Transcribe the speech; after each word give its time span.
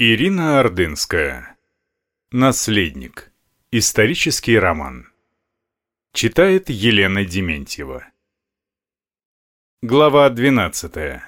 Ирина 0.00 0.60
Ордынская. 0.60 1.56
Наследник. 2.30 3.32
Исторический 3.72 4.56
роман. 4.56 5.08
Читает 6.12 6.70
Елена 6.70 7.24
Дементьева. 7.24 8.06
Глава 9.82 10.30
12. 10.30 11.20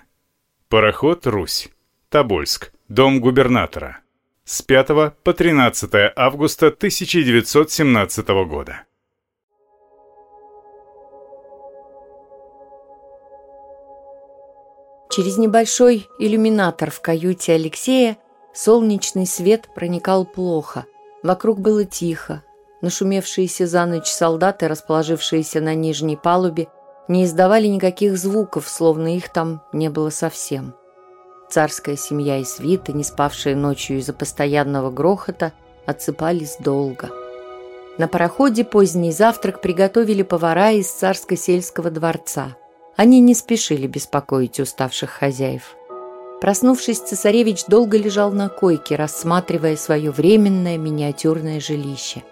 Пароход 0.69 1.27
«Русь». 1.27 1.69
Тобольск. 2.11 2.73
Дом 2.87 3.19
губернатора. 3.21 4.03
С 4.45 4.63
5 4.63 5.17
по 5.25 5.33
13 5.35 6.13
августа 6.15 6.69
1917 6.69 8.29
года. 8.47 8.85
Через 15.11 15.39
небольшой 15.39 16.07
иллюминатор 16.21 16.93
в 16.93 17.01
каюте 17.01 17.55
Алексея 17.55 18.17
Солнечный 18.53 19.27
свет 19.27 19.69
проникал 19.75 20.25
плохо. 20.25 20.87
Вокруг 21.23 21.61
было 21.61 21.85
тихо. 21.85 22.43
Нашумевшиеся 22.81 23.67
за 23.67 23.85
ночь 23.87 24.09
солдаты, 24.09 24.67
расположившиеся 24.67 25.61
на 25.61 25.75
нижней 25.75 26.17
палубе, 26.17 26.69
не 27.09 27.25
издавали 27.25 27.67
никаких 27.67 28.17
звуков, 28.17 28.69
словно 28.69 29.17
их 29.17 29.33
там 29.33 29.63
не 29.73 29.91
было 29.91 30.11
совсем. 30.11 30.75
Царская 31.51 31.97
семья 31.97 32.39
и 32.39 32.45
свита, 32.45 32.93
не 32.93 33.05
спавшие 33.05 33.57
ночью 33.57 33.99
из-за 33.99 34.13
постоянного 34.13 34.91
грохота, 34.91 35.53
отсыпались 35.85 36.57
долго. 36.61 37.11
На 37.99 38.09
пароходе 38.09 38.65
поздний 38.65 39.13
завтрак 39.13 39.61
приготовили 39.61 40.23
повара 40.23 40.71
из 40.71 40.91
царско-сельского 40.91 41.91
дворца. 41.91 42.57
Они 42.97 43.21
не 43.21 43.35
спешили 43.35 43.87
беспокоить 43.87 44.61
уставших 44.61 45.11
хозяев. 45.11 45.77
Проснувшись, 46.41 47.01
цесаревич 47.01 47.67
долго 47.67 47.99
лежал 47.99 48.33
на 48.33 48.49
койке, 48.49 48.97
рассматривая 48.97 49.77
свое 49.77 50.11
временное 50.11 50.79
миниатюрное 50.79 51.61
жилище. 51.61 52.23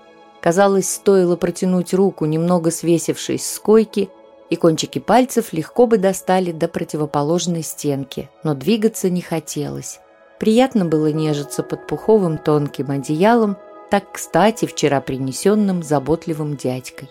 Казалось, 0.40 0.90
стоило 0.90 1.37
протянуть 1.37 1.92
руку, 1.92 2.24
немного 2.24 2.70
свесившись 2.70 3.46
с 3.46 3.59
койки, 3.59 4.09
и 4.48 4.56
кончики 4.56 4.98
пальцев 4.98 5.52
легко 5.52 5.87
бы 5.87 5.98
достали 5.98 6.52
до 6.52 6.68
противоположной 6.68 7.62
стенки, 7.62 8.30
но 8.45 8.54
двигаться 8.54 9.10
не 9.10 9.20
хотелось. 9.20 10.00
Приятно 10.40 10.87
было 10.87 11.12
нежиться 11.12 11.62
под 11.62 11.87
пуховым 11.87 12.38
тонким 12.38 12.90
одеялом, 12.90 13.59
так 13.90 14.12
кстати 14.12 14.65
вчера 14.65 15.02
принесенным 15.02 15.82
заботливым 15.82 16.56
дядькой. 16.56 17.10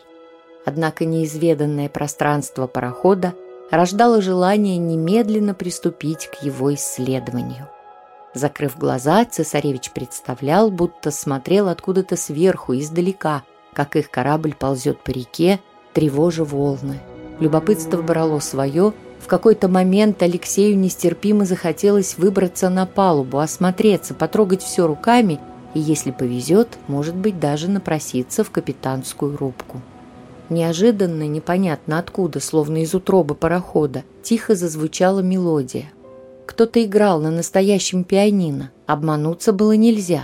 Однако 0.65 1.05
неизведанное 1.05 1.89
пространство 1.89 2.65
парохода– 2.65 3.35
рождало 3.71 4.21
желание 4.21 4.77
немедленно 4.77 5.53
приступить 5.53 6.27
к 6.27 6.43
его 6.43 6.73
исследованию. 6.73 7.67
Закрыв 8.33 8.77
глаза, 8.77 9.25
цесаревич 9.25 9.91
представлял, 9.91 10.69
будто 10.69 11.11
смотрел 11.11 11.69
откуда-то 11.69 12.15
сверху, 12.15 12.75
издалека, 12.75 13.43
как 13.73 13.95
их 13.95 14.11
корабль 14.11 14.53
ползет 14.53 15.03
по 15.03 15.11
реке, 15.11 15.59
тревожа 15.93 16.43
волны. 16.43 16.99
Любопытство 17.39 18.01
брало 18.01 18.39
свое. 18.39 18.93
В 19.19 19.27
какой-то 19.27 19.67
момент 19.67 20.21
Алексею 20.21 20.77
нестерпимо 20.77 21.45
захотелось 21.45 22.17
выбраться 22.17 22.69
на 22.69 22.85
палубу, 22.85 23.39
осмотреться, 23.39 24.13
потрогать 24.13 24.61
все 24.61 24.87
руками 24.87 25.39
и, 25.73 25.79
если 25.79 26.11
повезет, 26.11 26.77
может 26.87 27.15
быть, 27.15 27.39
даже 27.39 27.69
напроситься 27.69 28.43
в 28.43 28.51
капитанскую 28.51 29.35
рубку. 29.35 29.81
Неожиданно, 30.49 31.27
непонятно 31.27 31.99
откуда, 31.99 32.39
словно 32.39 32.83
из 32.83 32.93
утробы 32.93 33.35
парохода, 33.35 34.03
тихо 34.23 34.55
зазвучала 34.55 35.19
мелодия. 35.19 35.91
Кто-то 36.45 36.83
играл 36.83 37.19
на 37.19 37.31
настоящем 37.31 38.03
пианино. 38.03 38.71
Обмануться 38.85 39.51
было 39.51 39.73
нельзя. 39.73 40.23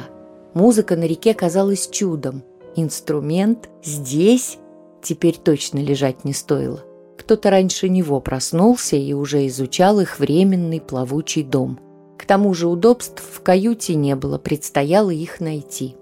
Музыка 0.54 0.96
на 0.96 1.04
реке 1.04 1.34
казалась 1.34 1.90
чудом. 1.90 2.44
Инструмент 2.76 3.70
здесь 3.84 4.58
теперь 5.02 5.38
точно 5.38 5.80
лежать 5.80 6.24
не 6.24 6.34
стоило. 6.34 6.82
Кто-то 7.18 7.50
раньше 7.50 7.90
него 7.90 8.20
проснулся 8.20 8.96
и 8.96 9.14
уже 9.14 9.46
изучал 9.48 10.00
их 10.00 10.20
временный 10.20 10.80
плавучий 10.80 11.44
дом. 11.44 11.80
К 12.18 12.26
тому 12.26 12.54
же 12.54 12.68
удобств 12.68 13.22
в 13.22 13.42
каюте 13.42 13.96
не 13.96 14.16
было, 14.16 14.38
предстояло 14.38 15.10
их 15.10 15.42
найти. 15.42 15.96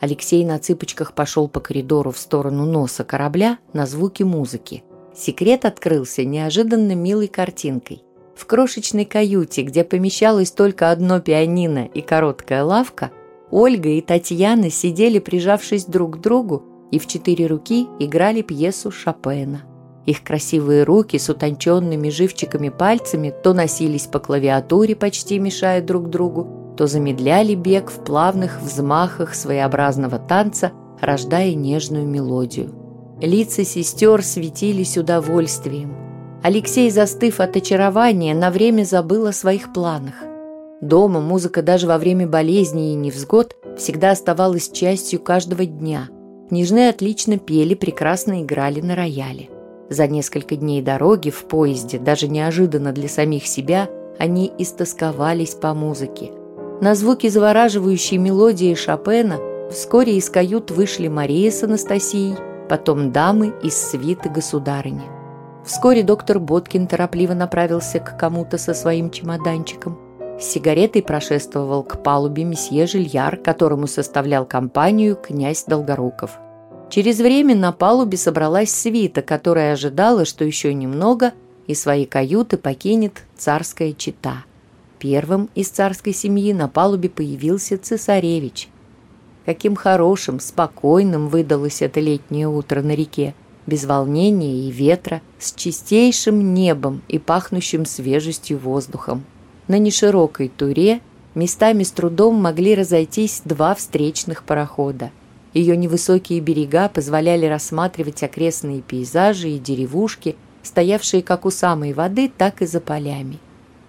Алексей 0.00 0.44
на 0.44 0.58
цыпочках 0.58 1.12
пошел 1.12 1.48
по 1.48 1.60
коридору 1.60 2.12
в 2.12 2.18
сторону 2.18 2.64
носа 2.64 3.04
корабля 3.04 3.58
на 3.72 3.86
звуки 3.86 4.22
музыки. 4.22 4.84
Секрет 5.14 5.64
открылся 5.64 6.24
неожиданно 6.24 6.94
милой 6.94 7.26
картинкой. 7.26 8.02
В 8.36 8.46
крошечной 8.46 9.04
каюте, 9.04 9.62
где 9.62 9.82
помещалось 9.82 10.52
только 10.52 10.92
одно 10.92 11.20
пианино 11.20 11.86
и 11.86 12.00
короткая 12.00 12.62
лавка, 12.62 13.10
Ольга 13.50 13.88
и 13.88 14.00
Татьяна 14.00 14.70
сидели, 14.70 15.18
прижавшись 15.18 15.86
друг 15.86 16.18
к 16.18 16.20
другу, 16.20 16.62
и 16.92 16.98
в 16.98 17.06
четыре 17.06 17.46
руки 17.46 17.88
играли 17.98 18.42
пьесу 18.42 18.92
Шопена. 18.92 19.62
Их 20.06 20.22
красивые 20.22 20.84
руки 20.84 21.18
с 21.18 21.28
утонченными 21.28 22.08
живчиками 22.08 22.70
пальцами 22.70 23.34
то 23.42 23.52
носились 23.52 24.06
по 24.06 24.20
клавиатуре, 24.20 24.96
почти 24.96 25.38
мешая 25.38 25.82
друг 25.82 26.08
другу, 26.08 26.46
то 26.78 26.86
замедляли 26.86 27.56
бег 27.56 27.90
в 27.90 28.04
плавных 28.04 28.62
взмахах 28.62 29.34
своеобразного 29.34 30.20
танца, 30.20 30.70
рождая 31.00 31.54
нежную 31.54 32.06
мелодию. 32.06 32.70
Лица 33.20 33.64
сестер 33.64 34.22
светились 34.22 34.96
удовольствием. 34.96 35.96
Алексей, 36.40 36.88
застыв 36.92 37.40
от 37.40 37.56
очарования, 37.56 38.32
на 38.32 38.52
время 38.52 38.84
забыл 38.84 39.26
о 39.26 39.32
своих 39.32 39.72
планах. 39.72 40.14
Дома 40.80 41.20
музыка 41.20 41.62
даже 41.62 41.88
во 41.88 41.98
время 41.98 42.28
болезни 42.28 42.92
и 42.92 42.94
невзгод 42.94 43.56
всегда 43.76 44.12
оставалась 44.12 44.70
частью 44.70 45.18
каждого 45.18 45.66
дня. 45.66 46.08
Княжны 46.48 46.90
отлично 46.90 47.38
пели, 47.38 47.74
прекрасно 47.74 48.44
играли 48.44 48.80
на 48.80 48.94
рояле. 48.94 49.48
За 49.90 50.06
несколько 50.06 50.54
дней 50.54 50.80
дороги 50.80 51.30
в 51.30 51.42
поезде, 51.46 51.98
даже 51.98 52.28
неожиданно 52.28 52.92
для 52.92 53.08
самих 53.08 53.48
себя, 53.48 53.88
они 54.20 54.52
истосковались 54.58 55.54
по 55.54 55.74
музыке. 55.74 56.37
На 56.80 56.94
звуки 56.94 57.28
завораживающей 57.28 58.18
мелодии 58.18 58.72
Шопена 58.74 59.40
вскоре 59.68 60.16
из 60.16 60.30
кают 60.30 60.70
вышли 60.70 61.08
Мария 61.08 61.50
с 61.50 61.64
Анастасией, 61.64 62.36
потом 62.68 63.10
дамы 63.10 63.52
из 63.64 63.74
свиты 63.74 64.28
государыни. 64.28 65.02
Вскоре 65.64 66.04
доктор 66.04 66.38
Боткин 66.38 66.86
торопливо 66.86 67.34
направился 67.34 67.98
к 67.98 68.16
кому-то 68.16 68.58
со 68.58 68.74
своим 68.74 69.10
чемоданчиком. 69.10 69.98
С 70.40 70.44
сигаретой 70.44 71.02
прошествовал 71.02 71.82
к 71.82 72.00
палубе 72.04 72.44
месье 72.44 72.86
Жильяр, 72.86 73.38
которому 73.38 73.88
составлял 73.88 74.46
компанию 74.46 75.16
князь 75.16 75.64
Долгоруков. 75.64 76.38
Через 76.90 77.18
время 77.18 77.56
на 77.56 77.72
палубе 77.72 78.16
собралась 78.16 78.70
свита, 78.70 79.20
которая 79.20 79.72
ожидала, 79.72 80.24
что 80.24 80.44
еще 80.44 80.72
немного, 80.72 81.32
и 81.66 81.74
свои 81.74 82.06
каюты 82.06 82.56
покинет 82.56 83.24
царская 83.36 83.92
чита. 83.92 84.44
Первым 84.98 85.48
из 85.54 85.68
царской 85.68 86.12
семьи 86.12 86.52
на 86.52 86.68
палубе 86.68 87.08
появился 87.08 87.78
цесаревич. 87.78 88.68
Каким 89.44 89.76
хорошим, 89.76 90.40
спокойным 90.40 91.28
выдалось 91.28 91.82
это 91.82 92.00
летнее 92.00 92.48
утро 92.48 92.82
на 92.82 92.94
реке, 92.94 93.34
без 93.66 93.84
волнения 93.84 94.66
и 94.66 94.70
ветра, 94.70 95.22
с 95.38 95.52
чистейшим 95.52 96.52
небом 96.52 97.02
и 97.08 97.18
пахнущим 97.18 97.86
свежестью 97.86 98.58
воздухом. 98.58 99.24
На 99.68 99.78
неширокой 99.78 100.48
туре 100.48 101.00
местами 101.34 101.84
с 101.84 101.92
трудом 101.92 102.34
могли 102.34 102.74
разойтись 102.74 103.42
два 103.44 103.74
встречных 103.74 104.42
парохода. 104.42 105.12
Ее 105.54 105.76
невысокие 105.76 106.40
берега 106.40 106.88
позволяли 106.88 107.46
рассматривать 107.46 108.22
окрестные 108.22 108.82
пейзажи 108.82 109.50
и 109.50 109.58
деревушки, 109.58 110.36
стоявшие 110.62 111.22
как 111.22 111.46
у 111.46 111.50
самой 111.50 111.92
воды, 111.92 112.30
так 112.36 112.62
и 112.62 112.66
за 112.66 112.80
полями. 112.80 113.38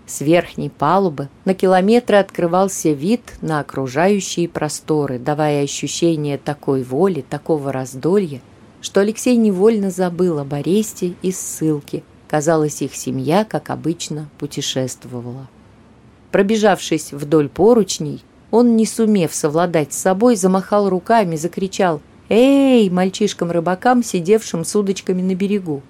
С 0.09 0.21
верхней 0.21 0.71
палубы 0.71 1.29
на 1.45 1.53
километры 1.53 2.17
открывался 2.17 2.89
вид 2.89 3.21
на 3.41 3.59
окружающие 3.59 4.49
просторы, 4.49 5.19
давая 5.19 5.63
ощущение 5.63 6.39
такой 6.39 6.81
воли, 6.81 7.23
такого 7.29 7.71
раздолья, 7.71 8.41
что 8.81 9.01
Алексей 9.01 9.35
невольно 9.35 9.91
забыл 9.91 10.39
об 10.39 10.51
аресте 10.55 11.13
и 11.21 11.31
ссылке. 11.31 12.01
Казалось, 12.27 12.81
их 12.81 12.95
семья, 12.95 13.45
как 13.45 13.69
обычно, 13.69 14.29
путешествовала. 14.39 15.47
Пробежавшись 16.31 17.13
вдоль 17.13 17.47
поручней, 17.47 18.23
он, 18.49 18.75
не 18.75 18.87
сумев 18.87 19.35
совладать 19.35 19.93
с 19.93 19.99
собой, 19.99 20.35
замахал 20.35 20.89
руками, 20.89 21.35
закричал 21.35 22.01
«Эй!» 22.29 22.89
мальчишкам-рыбакам, 22.89 24.03
сидевшим 24.03 24.65
с 24.65 24.75
удочками 24.75 25.21
на 25.21 25.35
берегу. 25.35 25.83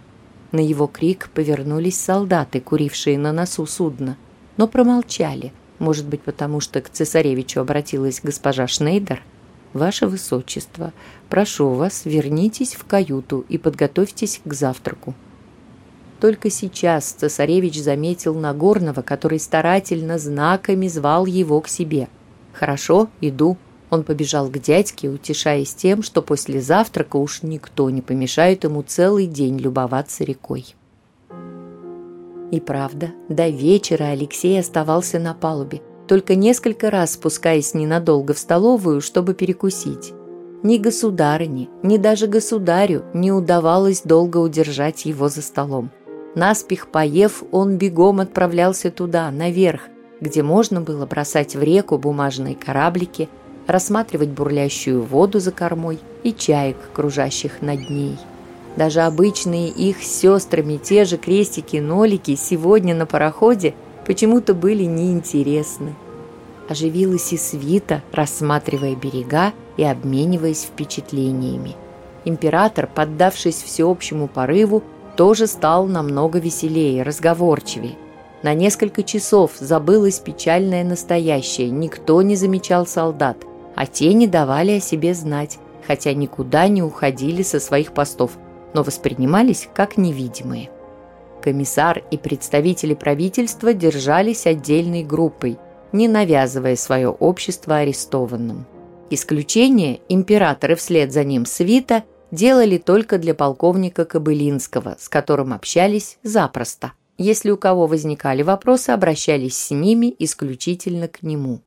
На 0.52 0.60
его 0.60 0.88
крик 0.88 1.30
повернулись 1.34 2.00
солдаты, 2.00 2.60
курившие 2.60 3.18
на 3.18 3.32
носу 3.32 3.66
судна, 3.66 4.18
но 4.58 4.68
промолчали, 4.68 5.54
может 5.78 6.08
быть, 6.08 6.22
потому 6.22 6.60
что 6.60 6.82
к 6.82 6.90
цесаревичу 6.90 7.62
обратилась 7.62 8.22
госпожа 8.24 8.68
Шнейдер. 8.68 9.22
«Ваше 9.74 10.08
Высочество, 10.08 10.94
прошу 11.30 11.70
вас, 11.70 12.02
вернитесь 12.06 12.74
в 12.74 12.86
каюту 12.86 13.46
и 13.50 13.60
подготовьтесь 13.60 14.42
к 14.44 14.54
завтраку». 14.54 15.14
Только 16.20 16.50
сейчас 16.50 17.06
цесаревич 17.12 17.80
заметил 17.82 18.34
Нагорного, 18.34 19.04
который 19.04 19.40
старательно 19.40 20.18
знаками 20.18 20.88
звал 20.88 21.28
его 21.28 21.62
к 21.62 21.68
себе. 21.68 22.10
«Хорошо, 22.52 23.10
иду». 23.22 23.58
Он 23.90 24.04
побежал 24.04 24.48
к 24.50 24.60
дядьке, 24.60 25.10
утешаясь 25.10 25.74
тем, 25.74 26.04
что 26.04 26.22
после 26.22 26.62
завтрака 26.62 27.16
уж 27.18 27.42
никто 27.42 27.90
не 27.90 28.02
помешает 28.02 28.64
ему 28.64 28.84
целый 28.84 29.26
день 29.26 29.58
любоваться 29.58 30.24
рекой. 30.24 30.76
И 32.52 32.60
правда, 32.60 33.12
до 33.28 33.50
вечера 33.50 34.06
Алексей 34.06 34.60
оставался 34.60 35.20
на 35.20 35.34
палубе, 35.34 35.82
только 36.08 36.36
несколько 36.36 36.90
раз 36.90 37.14
спускаясь 37.14 37.74
ненадолго 37.74 38.34
в 38.34 38.40
столовую, 38.40 39.02
чтобы 39.02 39.34
перекусить. 39.34 40.14
Ни 40.64 40.78
государыне, 40.78 41.70
ни 41.84 41.98
даже 41.98 42.28
государю 42.28 43.06
не 43.14 43.32
удавалось 43.32 44.02
долго 44.02 44.38
удержать 44.38 45.06
его 45.06 45.30
за 45.30 45.42
столом. 45.42 45.92
Наспех 46.36 46.88
поев, 46.88 47.44
он 47.52 47.78
бегом 47.78 48.20
отправлялся 48.20 48.92
туда, 48.92 49.32
наверх, 49.32 49.84
где 50.20 50.44
можно 50.44 50.82
было 50.82 51.06
бросать 51.06 51.56
в 51.56 51.64
реку 51.64 51.98
бумажные 51.98 52.56
кораблики, 52.56 53.30
рассматривать 53.70 54.30
бурлящую 54.30 55.04
воду 55.04 55.40
за 55.40 55.52
кормой 55.52 56.00
и 56.24 56.34
чаек, 56.34 56.78
кружащих 56.94 57.62
над 57.62 57.90
ней. 57.90 58.18
Даже 58.76 59.02
обычные 59.02 59.70
их 59.70 60.04
сестрами 60.04 60.78
те 60.78 61.06
же 61.06 61.18
крестики-нолики 61.18 62.36
сегодня 62.36 62.96
на 62.96 63.06
пароходе 63.06 63.74
почему-то 64.06 64.54
были 64.54 64.84
неинтересны. 64.84 65.96
Оживилась 66.68 67.34
и 67.34 67.38
свита, 67.38 68.04
рассматривая 68.12 68.96
берега 68.96 69.54
и 69.78 69.84
обмениваясь 69.84 70.64
впечатлениями. 70.64 71.76
Император, 72.26 72.88
поддавшись 72.88 73.62
всеобщему 73.64 74.28
порыву, 74.28 74.84
тоже 75.16 75.48
стал 75.48 75.88
намного 75.88 76.40
веселее, 76.40 77.04
разговорчивее. 77.04 77.96
На 78.44 78.54
несколько 78.54 79.04
часов 79.04 79.52
забылось 79.60 80.20
печальное 80.20 80.84
настоящее, 80.84 81.70
никто 81.70 82.22
не 82.22 82.36
замечал 82.36 82.88
солдат, 82.88 83.38
а 83.80 83.86
те 83.88 84.14
не 84.14 84.28
давали 84.28 84.74
о 84.74 84.80
себе 84.82 85.14
знать, 85.14 85.58
хотя 85.88 86.14
никуда 86.14 86.68
не 86.68 86.84
уходили 86.84 87.42
со 87.42 87.62
своих 87.62 87.94
постов, 87.94 88.38
но 88.74 88.84
воспринимались 88.84 89.70
как 89.74 89.98
невидимые. 89.98 90.70
Комиссар 91.42 92.04
и 92.12 92.18
представители 92.18 92.94
правительства 92.94 93.74
держались 93.74 94.46
отдельной 94.46 95.04
группой, 95.04 95.58
не 95.94 96.10
навязывая 96.10 96.76
свое 96.76 97.08
общество 97.08 97.78
арестованным. 97.78 98.66
Исключение 99.10 100.02
императоры 100.10 100.76
вслед 100.76 101.14
за 101.14 101.24
ним 101.24 101.46
свита– 101.46 102.04
делали 102.32 102.78
только 102.78 103.18
для 103.18 103.34
полковника 103.34 104.06
Кобылинского, 104.06 104.98
с 105.00 105.10
которым 105.10 105.54
общались 105.54 106.18
запросто. 106.24 106.94
Если 107.18 107.50
у 107.50 107.58
кого 107.58 107.88
возникали 107.88 108.44
вопросы, 108.44 108.92
обращались 108.92 109.58
с 109.58 109.72
ними 109.72 110.14
исключительно 110.20 111.08
к 111.08 111.22
нему. 111.22 111.62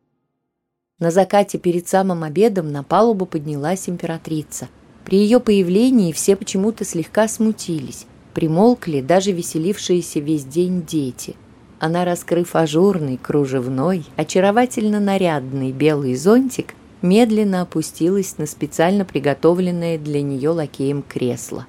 На 1.03 1.11
закате 1.11 1.59
перед 1.59 1.89
самым 1.89 2.23
обедом 2.23 2.71
на 2.71 2.85
палубу 2.85 3.27
поднялась 3.27 3.89
императрица. 3.89 4.69
При 5.05 5.19
ее 5.19 5.41
появлении 5.41 6.13
все 6.13 6.37
почему-то 6.37 6.85
слегка 6.85 7.27
смутились, 7.27 8.07
примолкли 8.35 9.01
даже 9.01 9.33
веселившиеся 9.33 10.21
весь 10.21 10.45
день 10.45 10.87
дети. 10.87 11.35
Она, 11.81 12.05
раскрыв 12.05 12.55
ажурный, 12.55 13.17
кружевной, 13.17 14.05
очаровательно 14.15 15.01
нарядный 15.01 15.73
белый 15.73 16.15
зонтик, 16.15 16.77
медленно 17.03 17.63
опустилась 17.63 18.39
на 18.39 18.47
специально 18.47 19.05
приготовленное 19.05 19.99
для 19.99 20.23
нее 20.23 20.51
лакеем 20.51 21.03
кресло. 21.03 21.67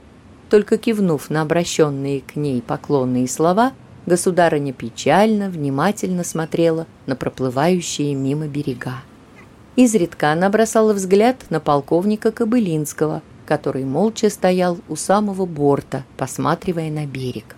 Только 0.52 0.78
кивнув 0.78 1.32
на 1.32 1.42
обращенные 1.42 2.22
к 2.22 2.36
ней 2.36 2.62
поклонные 2.62 3.28
слова, 3.28 3.72
государыня 4.06 4.74
печально, 4.74 5.50
внимательно 5.50 6.24
смотрела 6.24 6.86
на 7.08 7.16
проплывающие 7.16 8.14
мимо 8.14 8.46
берега. 8.46 8.98
Изредка 9.76 10.32
она 10.32 10.50
бросала 10.50 10.94
взгляд 10.94 11.38
на 11.50 11.60
полковника 11.60 12.32
Кобылинского, 12.32 13.24
который 13.48 13.86
молча 13.86 14.30
стоял 14.30 14.78
у 14.88 14.96
самого 14.96 15.48
борта, 15.48 16.04
посматривая 16.16 16.92
на 16.92 17.08
берег. 17.08 17.56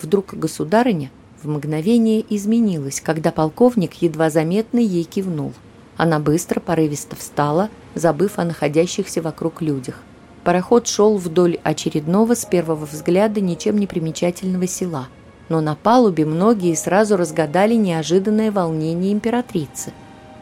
Вдруг 0.00 0.34
государыня 0.34 1.10
в 1.42 1.48
мгновение 1.48 2.24
изменилась, 2.28 3.00
когда 3.00 3.32
полковник 3.32 3.94
едва 3.94 4.28
заметно 4.28 4.78
ей 4.78 5.04
кивнул. 5.04 5.54
Она 5.96 6.18
быстро, 6.18 6.60
порывисто 6.60 7.16
встала, 7.16 7.70
забыв 7.94 8.38
о 8.38 8.44
находящихся 8.44 9.22
вокруг 9.22 9.62
людях. 9.62 10.02
Пароход 10.42 10.86
шел 10.86 11.16
вдоль 11.16 11.58
очередного 11.62 12.34
с 12.34 12.44
первого 12.44 12.84
взгляда 12.84 13.40
ничем 13.40 13.78
не 13.78 13.86
примечательного 13.86 14.66
села. 14.66 15.08
Но 15.48 15.62
на 15.62 15.76
палубе 15.76 16.26
многие 16.26 16.74
сразу 16.74 17.16
разгадали 17.16 17.74
неожиданное 17.74 18.52
волнение 18.52 19.12
императрицы. 19.12 19.92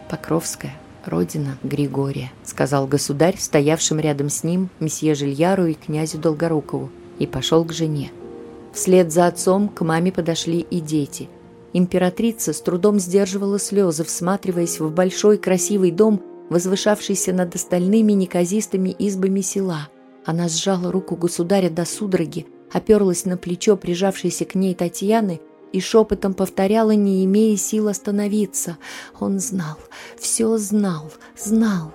«Покровская, 0.09 0.75
родина 1.04 1.58
Григория»,— 1.62 2.32
сказал 2.44 2.87
государь, 2.87 3.37
стоявшим 3.38 4.00
рядом 4.00 4.28
с 4.28 4.44
ним, 4.44 4.70
месье 4.81 5.14
Жильяру 5.14 5.66
и 5.66 5.75
князю 5.75 6.19
Долгорукову, 6.19 6.90
и 7.19 7.26
пошел 7.26 7.64
к 7.64 7.72
жене. 7.72 8.10
Вслед 8.72 9.12
за 9.12 9.26
отцом 9.26 9.69
к 9.69 9.82
маме 9.82 10.12
подошли 10.12 10.60
и 10.60 10.81
дети— 10.81 11.28
Императрица 11.75 12.52
с 12.52 12.60
трудом 12.60 12.99
сдерживала 12.99 13.58
слезы, 13.58 14.04
всматриваясь 14.04 14.78
в 14.78 14.90
большой 14.90 15.38
красивый 15.38 15.90
дом, 15.90 16.20
возвышавшийся 16.50 17.32
над 17.32 17.54
остальными 17.54 18.12
неказистыми 18.12 18.94
избами 18.99 19.40
села. 19.40 19.88
Она 20.26 20.49
сжала 20.49 20.93
руку 20.93 21.16
государя 21.16 21.70
до 21.70 21.87
судороги, 21.87 22.46
оперлась 22.70 23.25
на 23.25 23.37
плечо 23.38 23.76
прижавшейся 23.76 24.44
к 24.44 24.54
ней 24.54 24.75
Татьяны 24.75 25.40
и 25.73 25.81
шепотом 25.81 26.35
повторяла, 26.35 26.93
не 26.93 27.25
имея 27.25 27.57
сил 27.57 27.89
остановиться. 27.89 28.79
Он 29.19 29.39
знал, 29.41 29.77
все 30.19 30.57
знал, 30.59 31.11
знал. 31.37 31.93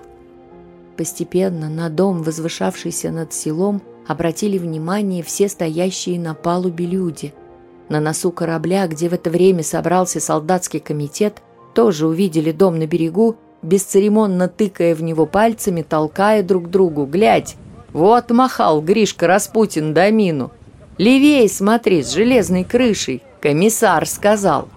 Постепенно 0.96 1.68
на 1.68 1.88
дом, 1.88 2.22
возвышавшийся 2.22 3.10
над 3.10 3.32
селом, 3.32 3.82
обратили 4.06 4.58
внимание 4.58 5.22
все 5.22 5.48
стоящие 5.48 6.18
на 6.18 6.34
палубе 6.34 6.86
люди– 6.86 7.32
на 7.88 8.00
носу 8.00 8.30
корабля, 8.32 8.86
где 8.86 9.08
в 9.08 9.14
это 9.14 9.30
время 9.30 9.62
собрался 9.62 10.20
солдатский 10.20 10.80
комитет, 10.80 11.42
тоже 11.74 12.06
увидели 12.06 12.52
дом 12.52 12.78
на 12.78 12.86
берегу, 12.86 13.36
бесцеремонно 13.62 14.48
тыкая 14.48 14.94
в 14.94 15.02
него 15.02 15.26
пальцами, 15.26 15.82
толкая 15.82 16.42
друг 16.42 16.70
другу. 16.70 17.06
«Глядь, 17.06 17.56
вот 17.92 18.30
махал 18.30 18.82
Гришка 18.82 19.26
Распутин 19.26 19.94
домину. 19.94 20.50
Левей 20.98 21.48
смотри, 21.48 22.02
с 22.02 22.12
железной 22.12 22.64
крышей. 22.64 23.22
Комиссар 23.40 24.06
сказал». 24.06 24.68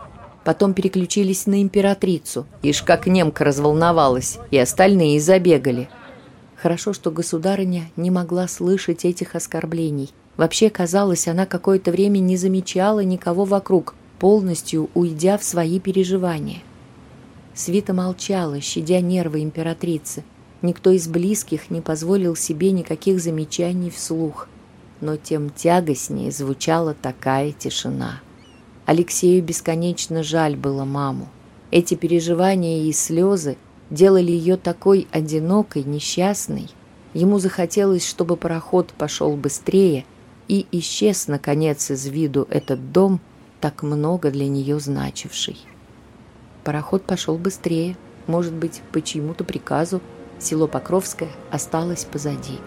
Потом 0.44 0.74
переключились 0.74 1.46
на 1.46 1.62
императрицу. 1.62 2.48
Ишь, 2.64 2.82
как 2.82 3.06
немка 3.06 3.44
разволновалась, 3.44 4.40
и 4.50 4.58
остальные 4.58 5.20
забегали. 5.20 5.88
Хорошо, 6.56 6.94
что 6.94 7.12
государыня 7.12 7.92
не 7.96 8.10
могла 8.10 8.48
слышать 8.48 9.06
этих 9.06 9.36
оскорблений. 9.36 10.12
Вообще, 10.38 10.70
казалось, 10.70 11.28
она 11.28 11.46
какое-то 11.46 11.92
время 11.92 12.20
не 12.20 12.38
замечала 12.38 13.02
никого 13.02 13.46
вокруг, 13.46 13.94
полностью 14.20 14.90
уйдя 14.94 15.38
в 15.38 15.44
свои 15.44 15.80
переживания. 15.80 16.60
Свита 17.54 17.94
молчала, 17.94 18.62
щадя 18.62 19.02
нервы 19.02 19.44
императрицы. 19.44 20.24
Никто 20.62 20.92
из 20.92 21.08
близких 21.08 21.70
не 21.70 21.82
позволил 21.82 22.36
себе 22.36 22.72
никаких 22.72 23.20
замечаний 23.20 23.90
вслух. 23.90 24.48
Но 25.02 25.18
тем 25.18 25.50
тягостнее 25.50 26.32
звучала 26.32 26.94
такая 26.94 27.52
тишина. 27.52 28.22
Алексею 28.86 29.44
бесконечно 29.44 30.24
жаль 30.24 30.56
было 30.56 30.86
маму. 30.86 31.30
Эти 31.70 31.96
переживания 31.96 32.84
и 32.84 32.92
слезы 32.92 33.58
делали 33.90 34.32
ее 34.32 34.58
такой 34.58 35.08
одинокой, 35.12 35.84
несчастной. 35.84 36.70
Ему 37.14 37.40
захотелось, 37.40 38.08
чтобы 38.08 38.38
пароход 38.38 38.94
пошел 38.98 39.36
быстрее, 39.36 40.06
и 40.48 40.66
исчез, 40.72 41.28
наконец, 41.28 41.92
из 41.92 42.06
виду 42.08 42.48
этот 42.50 42.92
дом, 42.92 43.22
так 43.62 43.84
много 43.84 44.32
для 44.32 44.48
нее 44.48 44.80
значивший. 44.80 45.58
Пароход 46.64 47.04
пошел 47.04 47.38
быстрее, 47.38 47.96
может 48.28 48.54
быть, 48.54 48.82
по 48.92 49.02
чьему-то 49.02 49.44
приказу, 49.44 50.02
село 50.40 50.68
Покровское 50.68 51.30
осталось 51.52 52.06
позади. 52.06 52.60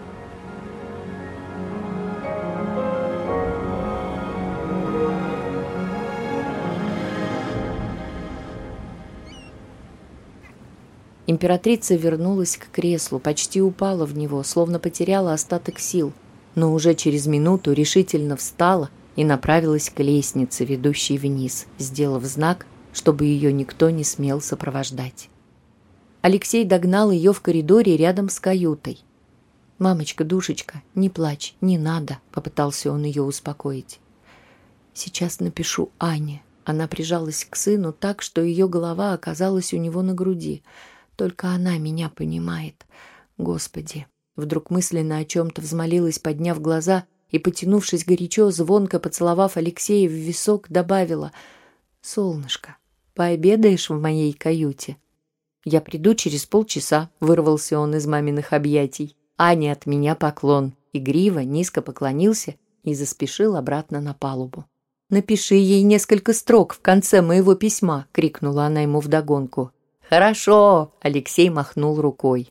Императрица 11.35 11.95
вернулась 11.95 12.57
к 12.57 12.71
креслу, 12.71 13.19
почти 13.19 13.61
упала 13.61 14.05
в 14.05 14.17
него, 14.17 14.41
словно 14.43 14.79
потеряла 14.79 15.33
остаток 15.33 15.79
сил– 15.79 16.13
но 16.55 16.73
уже 16.73 16.95
через 16.95 17.27
минуту 17.27 17.73
решительно 17.73 18.35
встала 18.37 18.89
и 19.15 19.23
направилась 19.23 19.89
к 19.89 19.99
лестнице, 19.99 20.65
ведущей 20.65 21.17
вниз, 21.17 21.67
сделав 21.77 22.23
знак, 22.23 22.65
чтобы 22.93 23.25
ее 23.25 23.53
никто 23.53 23.89
не 23.89 24.03
смел 24.03 24.41
сопровождать. 24.41 25.29
Алексей 26.21 26.65
догнал 26.65 27.11
ее 27.11 27.33
в 27.33 27.41
коридоре 27.41 27.97
рядом 27.97 28.29
с 28.29 28.39
каютой. 28.39 28.99
«Мамочка, 29.77 30.23
душечка, 30.23 30.81
не 30.95 31.09
плачь, 31.09 31.55
не 31.59 31.77
надо»,— 31.77 32.19
попытался 32.31 32.91
он 32.91 33.03
ее 33.03 33.21
успокоить. 33.21 33.99
«Сейчас 34.93 35.39
напишу 35.41 35.91
Ане». 35.99 36.41
Она 36.63 36.87
прижалась 36.87 37.45
к 37.47 37.55
сыну 37.57 37.93
так, 37.93 38.23
что 38.23 38.41
ее 38.41 38.67
голова 38.67 39.13
оказалась 39.13 39.71
у 39.71 39.77
него 39.77 40.01
на 40.01 40.15
груди. 40.15 40.63
Только 41.15 41.49
она 41.49 41.77
меня 41.77 42.09
понимает. 42.09 42.85
Господи!» 43.37 44.07
Вдруг 44.35 44.69
мысленно 44.69 45.19
о 45.19 45.25
чем-то 45.25 45.61
взмолилась, 45.61 46.19
подняв 46.19 46.61
глаза 46.61 47.05
и, 47.29 47.39
потянувшись 47.39 48.05
горячо, 48.05 48.51
звонко 48.51 48.99
поцеловав 48.99 49.55
Алексея 49.57 50.09
в 50.09 50.11
висок, 50.11 50.67
добавила 50.69 51.31
«Солнышко, 52.01 52.77
пообедаешь 53.13 53.89
в 53.89 53.99
моей 53.99 54.33
каюте?» 54.33 54.97
«Я 55.63 55.81
приду 55.81 56.15
через 56.15 56.45
полчаса»,— 56.45 57.09
вырвался 57.19 57.79
он 57.79 57.95
из 57.95 58.05
маминых 58.05 58.51
объятий. 58.53 59.15
Аня 59.37 59.71
от 59.71 59.85
меня 59.85 60.15
поклон. 60.15 60.73
Игриво, 60.93 61.39
низко 61.39 61.81
поклонился 61.81 62.55
и 62.83 62.93
заспешил 62.93 63.55
обратно 63.55 63.99
на 63.99 64.13
палубу. 64.13 64.65
«Напиши 65.09 65.55
ей 65.55 65.81
несколько 65.83 66.33
строк 66.33 66.73
в 66.73 66.81
конце 66.81 67.21
моего 67.21 67.55
письма»,— 67.55 68.07
крикнула 68.11 68.65
она 68.65 68.81
ему 68.81 68.99
вдогонку. 68.99 69.71
«Хорошо!»— 70.09 70.91
Алексей 71.01 71.49
махнул 71.49 71.99
рукой. 71.99 72.49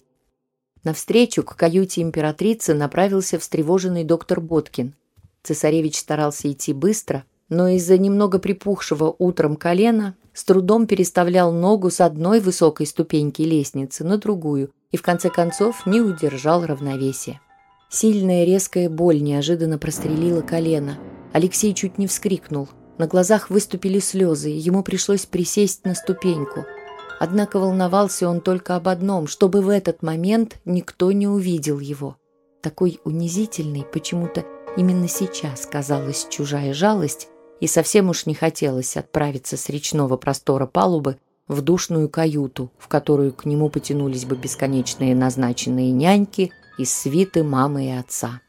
Навстречу 0.82 1.42
к 1.42 1.56
каюте 1.56 2.02
императрицы 2.02 2.74
направился 2.74 3.38
встревоженный 3.38 4.04
доктор 4.04 4.40
Боткин. 4.40 4.94
Цесаревич 5.42 5.98
старался 5.98 6.50
идти 6.50 6.72
быстро, 6.72 7.24
но 7.48 7.68
из-за 7.68 7.96
немного 7.96 8.38
припухшего 8.38 9.14
утром 9.18 9.56
колена 9.56 10.16
с 10.32 10.44
трудом 10.44 10.86
переставлял 10.86 11.52
ногу 11.52 11.90
с 11.90 12.00
одной 12.00 12.40
высокой 12.40 12.86
ступеньки 12.86 13.42
лестницы 13.42 14.04
на 14.04 14.18
другую 14.18 14.70
и 14.90 14.96
в 14.96 15.02
конце 15.02 15.30
концов 15.30 15.86
не 15.86 16.00
удержал 16.00 16.66
равновесия. 16.66 17.40
Сильная 17.88 18.44
резкая 18.44 18.90
боль 18.90 19.22
неожиданно 19.22 19.78
прострелила 19.78 20.40
колено. 20.40 20.98
Алексей 21.32 21.72
чуть 21.72 21.98
не 21.98 22.08
вскрикнул. 22.08 22.68
На 22.98 23.06
глазах 23.06 23.50
выступили 23.50 24.00
слезы, 24.00 24.50
и 24.50 24.58
ему 24.58 24.82
пришлось 24.82 25.26
присесть 25.26 25.84
на 25.84 25.94
ступеньку– 25.94 26.64
Однако 27.24 27.58
волновался 27.58 28.28
он 28.28 28.42
только 28.42 28.76
об 28.76 28.86
одном, 28.86 29.28
чтобы 29.28 29.62
в 29.62 29.70
этот 29.70 30.02
момент 30.02 30.58
никто 30.66 31.10
не 31.10 31.26
увидел 31.26 31.78
его. 31.78 32.18
Такой 32.60 33.00
унизительной 33.02 33.86
почему-то 33.90 34.44
именно 34.76 35.08
сейчас 35.08 35.64
казалась 35.64 36.26
чужая 36.28 36.74
жалость, 36.74 37.28
и 37.60 37.66
совсем 37.66 38.10
уж 38.10 38.26
не 38.26 38.34
хотелось 38.34 38.98
отправиться 38.98 39.56
с 39.56 39.70
речного 39.70 40.18
простора 40.18 40.66
палубы 40.66 41.16
в 41.48 41.62
душную 41.62 42.10
каюту, 42.10 42.70
в 42.76 42.88
которую 42.88 43.32
к 43.32 43.46
нему 43.46 43.70
потянулись 43.70 44.26
бы 44.26 44.36
бесконечные 44.36 45.14
назначенные 45.14 45.92
няньки 45.92 46.52
из 46.76 46.92
свиты 46.92 47.42
мамы 47.42 47.86
и 47.86 47.90
отца. 47.92 48.42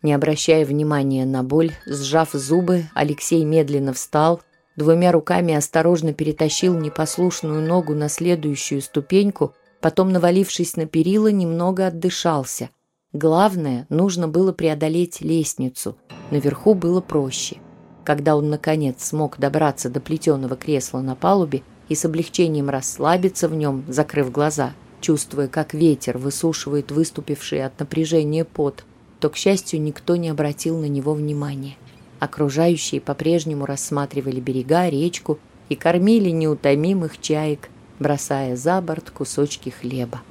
Не 0.00 0.14
обращая 0.14 0.64
внимания 0.64 1.26
на 1.26 1.42
боль, 1.42 1.72
сжав 1.84 2.30
зубы, 2.32 2.86
Алексей 2.94 3.44
медленно 3.44 3.92
встал– 3.92 4.40
Двумя 4.76 5.12
руками 5.12 5.54
осторожно 5.54 6.14
перетащил 6.14 6.78
непослушную 6.78 7.66
ногу 7.66 7.94
на 7.94 8.08
следующую 8.08 8.80
ступеньку, 8.80 9.54
потом, 9.80 10.12
навалившись 10.12 10.76
на 10.76 10.86
перила, 10.86 11.28
немного 11.30 11.88
отдышался. 11.88 12.70
Главное, 13.12 13.86
нужно 13.90 14.28
было 14.28 14.52
преодолеть 14.52 15.20
лестницу. 15.20 15.96
Наверху 16.30 16.74
было 16.74 17.02
проще. 17.02 17.58
Когда 18.04 18.34
он, 18.36 18.48
наконец, 18.48 19.04
смог 19.04 19.38
добраться 19.38 19.90
до 19.90 20.00
плетеного 20.00 20.56
кресла 20.56 21.00
на 21.00 21.14
палубе 21.14 21.62
и 21.88 21.94
с 21.94 22.04
облегчением 22.06 22.70
расслабиться 22.70 23.48
в 23.48 23.54
нем, 23.54 23.84
закрыв 23.88 24.32
глаза, 24.32 24.72
чувствуя, 25.02 25.48
как 25.48 25.74
ветер 25.74 26.16
высушивает 26.16 26.90
выступивший 26.90 27.64
от 27.64 27.78
напряжения 27.78 28.46
пот, 28.46 28.84
то, 29.20 29.28
к 29.28 29.36
счастью, 29.36 29.82
никто 29.82 30.16
не 30.16 30.30
обратил 30.30 30.78
на 30.78 30.86
него 30.86 31.12
внимания. 31.12 31.76
Окружающие 32.22 33.00
по-прежнему 33.00 33.66
рассматривали 33.66 34.38
берега, 34.38 34.88
речку 34.88 35.40
и 35.68 35.74
кормили 35.74 36.30
неутомимых 36.30 37.20
чаек, 37.20 37.68
бросая 37.98 38.54
за 38.54 38.80
борт 38.80 39.10
кусочки 39.10 39.70
хлеба. 39.70 40.22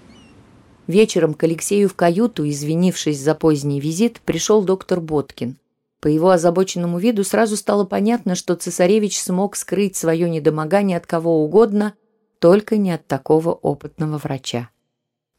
Вечером 0.87 1.33
к 1.33 1.43
Алексею 1.43 1.89
в 1.89 1.95
каюту, 1.95 2.47
извинившись 2.47 3.19
за 3.19 3.35
поздний 3.35 3.81
визит, 3.81 4.21
пришел 4.21 4.63
доктор 4.63 5.01
Боткин. 5.01 5.57
По 5.99 6.07
его 6.07 6.29
озабоченному 6.29 6.97
виду 6.97 7.25
сразу 7.25 7.57
стало 7.57 7.83
понятно, 7.83 8.35
что 8.35 8.55
цесаревич 8.55 9.19
смог 9.19 9.57
скрыть 9.57 9.97
свое 9.97 10.29
недомогание 10.29 10.95
от 10.95 11.05
кого 11.05 11.43
угодно, 11.43 11.95
только 12.39 12.77
не 12.77 12.93
от 12.93 13.05
такого 13.05 13.51
опытного 13.51 14.17
врача. 14.17 14.69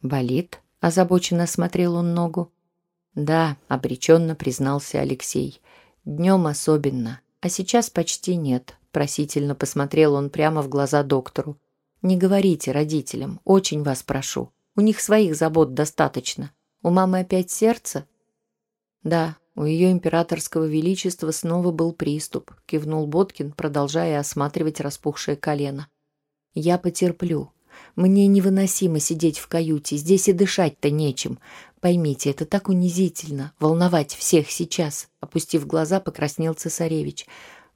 «Болит?»– 0.02 0.60
озабоченно 0.80 1.44
осмотрел 1.44 1.94
он 1.94 2.12
ногу. 2.12 2.52
«Да»,– 3.14 3.56
обреченно 3.68 4.34
признался 4.34 5.00
Алексей– 5.00 5.58
Днем 6.04 6.48
особенно, 6.48 7.20
а 7.40 7.48
сейчас 7.48 7.88
почти 7.88 8.34
нет. 8.34 8.76
Просительно 8.90 9.54
посмотрел 9.54 10.14
он 10.14 10.30
прямо 10.30 10.60
в 10.60 10.68
глаза 10.68 11.02
доктору. 11.02 11.58
Не 12.02 12.16
говорите 12.16 12.72
родителям, 12.72 13.40
очень 13.44 13.84
вас 13.84 14.02
прошу. 14.02 14.50
У 14.74 14.80
них 14.80 15.00
своих 15.00 15.36
забот 15.36 15.74
достаточно. 15.74 16.50
У 16.82 16.90
мамы 16.90 17.20
опять 17.20 17.50
сердце? 17.50 18.06
Да, 19.04 19.36
у 19.54 19.64
ее 19.64 19.92
императорского 19.92 20.64
величества 20.64 21.30
снова 21.30 21.70
был 21.70 21.92
приступ, 21.92 22.52
кивнул 22.66 23.06
Боткин, 23.06 23.52
продолжая 23.52 24.18
осматривать 24.18 24.80
распухшее 24.80 25.36
колено. 25.36 25.86
Я 26.54 26.78
потерплю. 26.78 27.52
Мне 27.96 28.26
невыносимо 28.26 28.98
сидеть 28.98 29.38
в 29.38 29.48
каюте, 29.48 29.96
здесь 29.96 30.28
и 30.28 30.32
дышать-то 30.32 30.90
нечем. 30.90 31.38
Поймите, 31.82 32.30
это 32.30 32.46
так 32.46 32.68
унизительно, 32.68 33.52
волновать 33.58 34.14
всех 34.14 34.52
сейчас. 34.52 35.08
Опустив 35.18 35.66
глаза, 35.66 35.98
покраснел 35.98 36.54
цесаревич. 36.54 37.26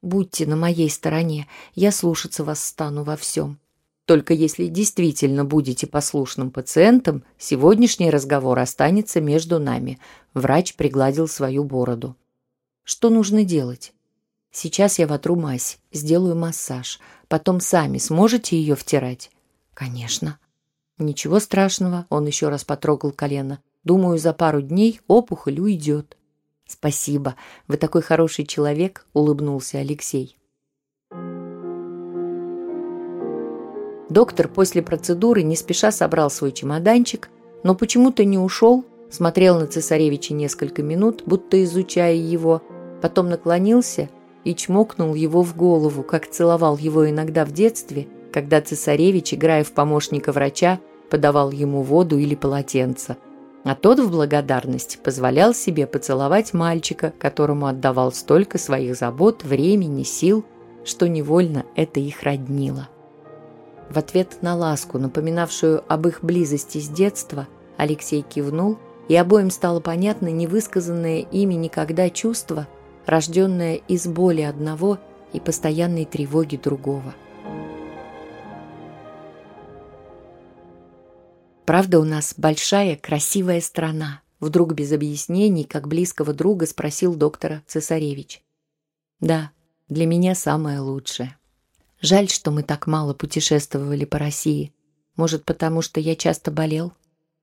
Будьте 0.01 0.47
на 0.47 0.55
моей 0.55 0.89
стороне, 0.89 1.49
я 1.75 1.91
слушаться 1.91 2.45
вас 2.45 2.63
стану 2.63 3.03
во 3.03 3.17
всем. 3.17 3.59
Только 4.05 4.33
если 4.33 4.67
действительно 4.67 5.45
будете 5.45 5.89
послушным 5.89 6.53
пациентом, 6.53 7.25
сегодняшний 7.37 8.09
разговор 8.09 8.61
останется 8.61 9.21
между 9.21 9.59
нами. 9.59 9.99
Врач 10.35 10.77
пригладил 10.77 11.27
свою 11.27 11.65
бороду. 11.65 12.15
Что 12.85 13.11
нужно 13.11 13.43
делать? 13.43 13.93
Сейчас 14.53 15.01
я 15.01 15.09
вотру 15.09 15.35
мазь, 15.35 15.79
сделаю 15.91 16.37
массаж. 16.37 17.01
Потом 17.27 17.59
сами 17.59 17.99
сможете 17.99 18.57
ее 18.57 18.77
втирать? 18.77 19.33
Конечно. 19.75 20.39
Ничего 20.97 21.41
страшного, 21.41 22.07
он 22.09 22.25
еще 22.27 22.51
раз 22.51 22.63
потрогал 22.63 23.11
колено. 23.11 23.59
Думаю, 23.87 24.19
за 24.19 24.33
пару 24.33 24.63
дней 24.63 25.01
опухоль 25.07 25.61
уйдет. 25.61 26.17
Спасибо, 26.67 27.37
вы 27.69 27.77
такой 27.77 28.03
хороший 28.03 28.45
человек, 28.45 29.07
улыбнулся 29.13 29.79
Алексей. 29.79 30.37
Доктор 34.11 34.49
после 34.49 34.83
процедуры 34.83 35.45
не 35.45 35.55
спеша 35.55 35.93
собрал 35.93 36.31
свой 36.31 36.51
чемоданчик, 36.51 37.31
но 37.63 37.77
почему-то 37.77 38.25
не 38.25 38.39
ушел, 38.39 38.85
смотрел 39.09 39.61
на 39.61 39.69
цесаревича 39.69 40.35
несколько 40.35 40.83
минут, 40.83 41.23
будто 41.25 41.63
изучая 41.63 42.17
его, 42.17 42.63
потом 43.01 43.29
наклонился 43.29 44.11
и 44.43 44.57
чмокнул 44.57 45.15
его 45.15 45.45
в 45.45 45.57
голову, 45.57 46.03
как 46.03 46.29
целовал 46.29 46.77
его 46.77 47.09
иногда 47.09 47.45
в 47.45 47.53
детстве, 47.53 48.09
когда 48.33 48.61
цесаревич, 48.61 49.35
играя 49.35 49.63
в 49.63 49.71
помощника 49.71 50.33
врача, 50.33 50.81
подавал 51.09 51.53
ему 51.53 51.83
воду 51.83 52.19
или 52.19 52.35
полотенце. 52.35 53.17
А 53.67 53.75
тот 53.75 53.99
в 53.99 54.13
благодарность 54.13 55.01
позволял 55.03 55.53
себе 55.53 55.89
поцеловать 55.89 56.55
мальчика, 56.55 57.13
которому 57.19 57.67
отдавал 57.67 58.13
столько 58.13 58.59
своих 58.59 58.95
забот, 58.95 59.43
времени, 59.43 60.05
сил, 60.05 60.45
что 60.85 61.09
невольно 61.09 61.67
это 61.75 61.99
их 61.99 62.23
роднило. 62.23 62.89
В 63.91 63.99
ответ 63.99 64.41
на 64.41 64.55
ласку, 64.55 64.99
напоминавшую 64.99 65.83
об 65.89 66.07
их 66.07 66.23
близости 66.23 66.79
с 66.79 66.89
детства, 66.89 67.49
Алексей 67.77 68.23
кивнул, 68.23 68.79
и 69.09 69.17
обоим 69.17 69.51
стало 69.51 69.81
понятно 69.81 70.29
невысказанное 70.29 71.19
ими 71.19 71.55
никогда 71.55 72.09
чувство, 72.09 72.69
рожденное 73.05 73.81
из 73.89 74.07
боли 74.07 74.43
одного 74.43 74.99
и 75.33 75.41
постоянной 75.41 76.05
тревоги 76.05 76.57
другого– 76.57 77.17
Правда, 81.67 81.99
у 81.99 82.05
нас 82.05 82.35
большая, 82.37 82.97
красивая 82.97 83.61
страна. 83.61 84.23
Вдруг 84.39 84.75
без 84.75 84.93
объяснений, 84.93 85.65
как 85.65 85.89
близкого 85.89 86.33
друга, 86.33 86.65
спросил 86.65 87.17
доктора 87.17 87.65
Цесаревич. 87.67 88.43
Да, 89.19 89.51
для 89.89 90.07
меня 90.07 90.37
самое 90.37 90.79
лучшее. 90.79 91.37
Жаль, 92.01 92.29
что 92.29 92.53
мы 92.53 92.63
так 92.63 92.87
мало 92.87 93.15
путешествовали 93.15 94.05
по 94.05 94.19
России. 94.19 94.73
Может, 95.17 95.45
потому 95.45 95.83
что 95.83 95.99
я 95.99 96.15
часто 96.15 96.53
болел? 96.53 96.93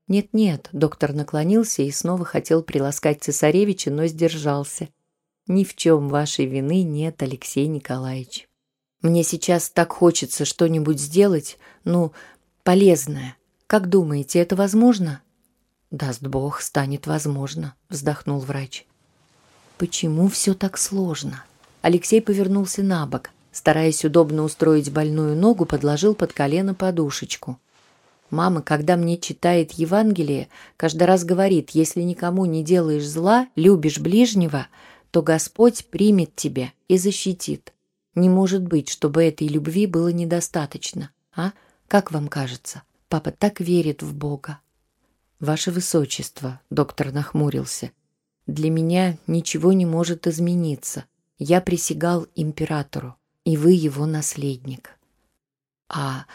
Нет-нет, 0.08 0.70
доктор 0.72 1.12
наклонился 1.12 1.82
и 1.82 1.92
снова 1.92 2.24
хотел 2.24 2.64
приласкать 2.64 3.22
цесаревича, 3.22 3.92
но 3.92 4.06
сдержался. 4.06 4.88
Ни 5.48 5.66
в 5.66 5.76
чем 5.76 6.08
вашей 6.08 6.46
вины 6.46 6.84
нет, 6.84 7.22
Алексей 7.22 7.68
Николаевич. 7.68 8.48
Мне 9.02 9.24
сейчас 9.24 9.70
так 9.70 9.92
хочется 9.92 10.46
что-нибудь 10.46 11.00
сделать, 11.00 11.58
ну, 11.84 12.14
полезное, 12.64 13.36
как 13.74 13.90
думаете, 13.90 14.38
это 14.38 14.56
возможно? 14.56 15.24
Даст 15.90 16.22
Бог, 16.22 16.62
станет 16.62 17.08
возможно, 17.08 17.74
вздохнул 17.90 18.38
врач. 18.38 18.86
Почему 19.80 20.28
все 20.28 20.54
так 20.54 20.78
сложно? 20.78 21.44
Алексей 21.82 22.22
повернулся 22.22 22.84
на 22.84 23.08
бок, 23.08 23.32
стараясь 23.52 24.06
удобно 24.06 24.44
устроить 24.44 24.92
больную 24.92 25.36
ногу, 25.36 25.66
подложил 25.66 26.14
под 26.14 26.34
колено 26.34 26.76
подушечку. 26.76 27.58
Мама, 28.30 28.62
когда 28.62 28.96
мне 28.96 29.18
читает 29.18 29.72
Евангелие, 29.72 30.50
каждый 30.78 31.06
раз 31.06 31.24
говорит, 31.24 31.72
если 31.72 32.04
никому 32.04 32.46
не 32.46 32.64
делаешь 32.64 33.08
зла, 33.08 33.48
любишь 33.56 33.98
ближнего, 33.98 34.68
то 35.10 35.24
Господь 35.24 35.88
примет 35.88 36.36
тебя 36.36 36.72
и 36.88 37.00
защитит. 37.00 37.74
Не 38.14 38.30
может 38.30 38.62
быть, 38.62 38.90
чтобы 38.90 39.24
этой 39.24 39.48
любви 39.48 39.88
было 39.88 40.10
недостаточно. 40.10 41.10
А? 41.36 41.54
Как 41.88 42.12
вам 42.12 42.28
кажется? 42.28 42.84
Папа 43.14 43.30
так 43.30 43.60
верит 43.60 44.02
в 44.02 44.16
Бога. 44.16 44.60
Ваше 45.40 45.70
Высочество, 45.70 46.60
доктор 46.72 47.12
нахмурился, 47.12 47.92
для 48.48 48.72
меня 48.72 49.20
ничего 49.28 49.72
не 49.72 49.86
может 49.86 50.26
измениться. 50.26 51.06
Я 51.38 51.62
присягал 51.62 52.26
императору, 52.34 53.16
и 53.46 53.56
вы 53.56 53.74
его 53.74 54.08
наследник. 54.08 54.98
А 55.90 56.26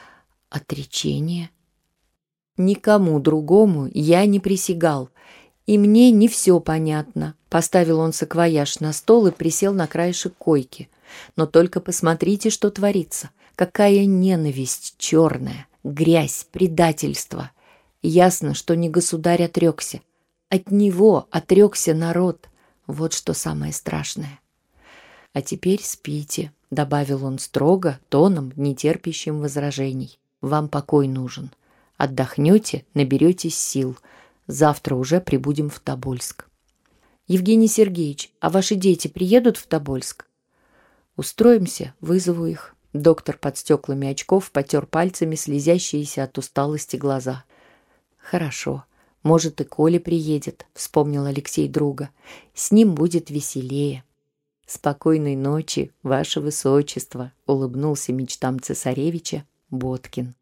отречение? 0.50 1.50
Никому 2.56 3.18
другому 3.18 3.90
я 3.92 4.24
не 4.24 4.38
присягал, 4.38 5.10
и 5.66 5.78
мне 5.78 6.12
не 6.12 6.28
все 6.28 6.60
понятно. 6.60 7.34
Поставил 7.48 7.98
он 7.98 8.12
саквояж 8.12 8.78
на 8.78 8.92
стол 8.92 9.26
и 9.26 9.32
присел 9.32 9.74
на 9.74 9.88
краешек 9.88 10.36
койки. 10.36 10.88
Но 11.34 11.46
только 11.46 11.80
посмотрите, 11.80 12.50
что 12.50 12.70
творится. 12.70 13.30
Какая 13.56 14.06
ненависть 14.06 14.94
черная, 14.96 15.66
грязь, 15.84 16.46
предательство. 16.50 17.50
Ясно, 18.02 18.54
что 18.54 18.74
не 18.76 18.88
государь 18.88 19.44
отрекся. 19.44 20.00
От 20.48 20.70
него 20.70 21.26
отрекся 21.30 21.94
народ. 21.94 22.48
Вот 22.86 23.12
что 23.12 23.34
самое 23.34 23.72
страшное. 23.72 24.40
«А 25.32 25.42
теперь 25.42 25.82
спите»,— 25.82 26.52
добавил 26.70 27.24
он 27.24 27.38
строго, 27.38 28.00
тоном, 28.08 28.52
нетерпящим 28.56 29.40
возражений. 29.40 30.18
«Вам 30.40 30.68
покой 30.68 31.06
нужен. 31.06 31.50
Отдохнете, 31.96 32.84
наберетесь 32.94 33.58
сил. 33.58 33.98
Завтра 34.46 34.94
уже 34.94 35.20
прибудем 35.20 35.68
в 35.68 35.80
Тобольск». 35.80 36.46
«Евгений 37.26 37.68
Сергеевич, 37.68 38.32
а 38.40 38.48
ваши 38.48 38.74
дети 38.74 39.08
приедут 39.08 39.58
в 39.58 39.66
Тобольск?» 39.66 40.26
«Устроимся, 41.16 41.94
вызову 42.00 42.46
их». 42.46 42.74
Доктор 42.98 43.38
под 43.38 43.56
стеклами 43.56 44.08
очков 44.08 44.50
потер 44.50 44.84
пальцами 44.84 45.36
слезящиеся 45.36 46.24
от 46.24 46.36
усталости 46.36 46.96
глаза. 46.96 47.44
«Хорошо. 48.16 48.86
Может, 49.22 49.60
и 49.60 49.64
Коля 49.64 50.00
приедет»,— 50.00 50.66
вспомнил 50.74 51.24
Алексей 51.24 51.68
друга. 51.68 52.10
«С 52.54 52.72
ним 52.72 52.96
будет 52.96 53.30
веселее». 53.30 54.02
«Спокойной 54.66 55.36
ночи, 55.36 55.92
ваше 56.02 56.40
высочество»,— 56.40 57.30
улыбнулся 57.46 58.12
мечтам 58.12 58.58
цесаревича 58.58 59.44
Боткин. 59.70 60.34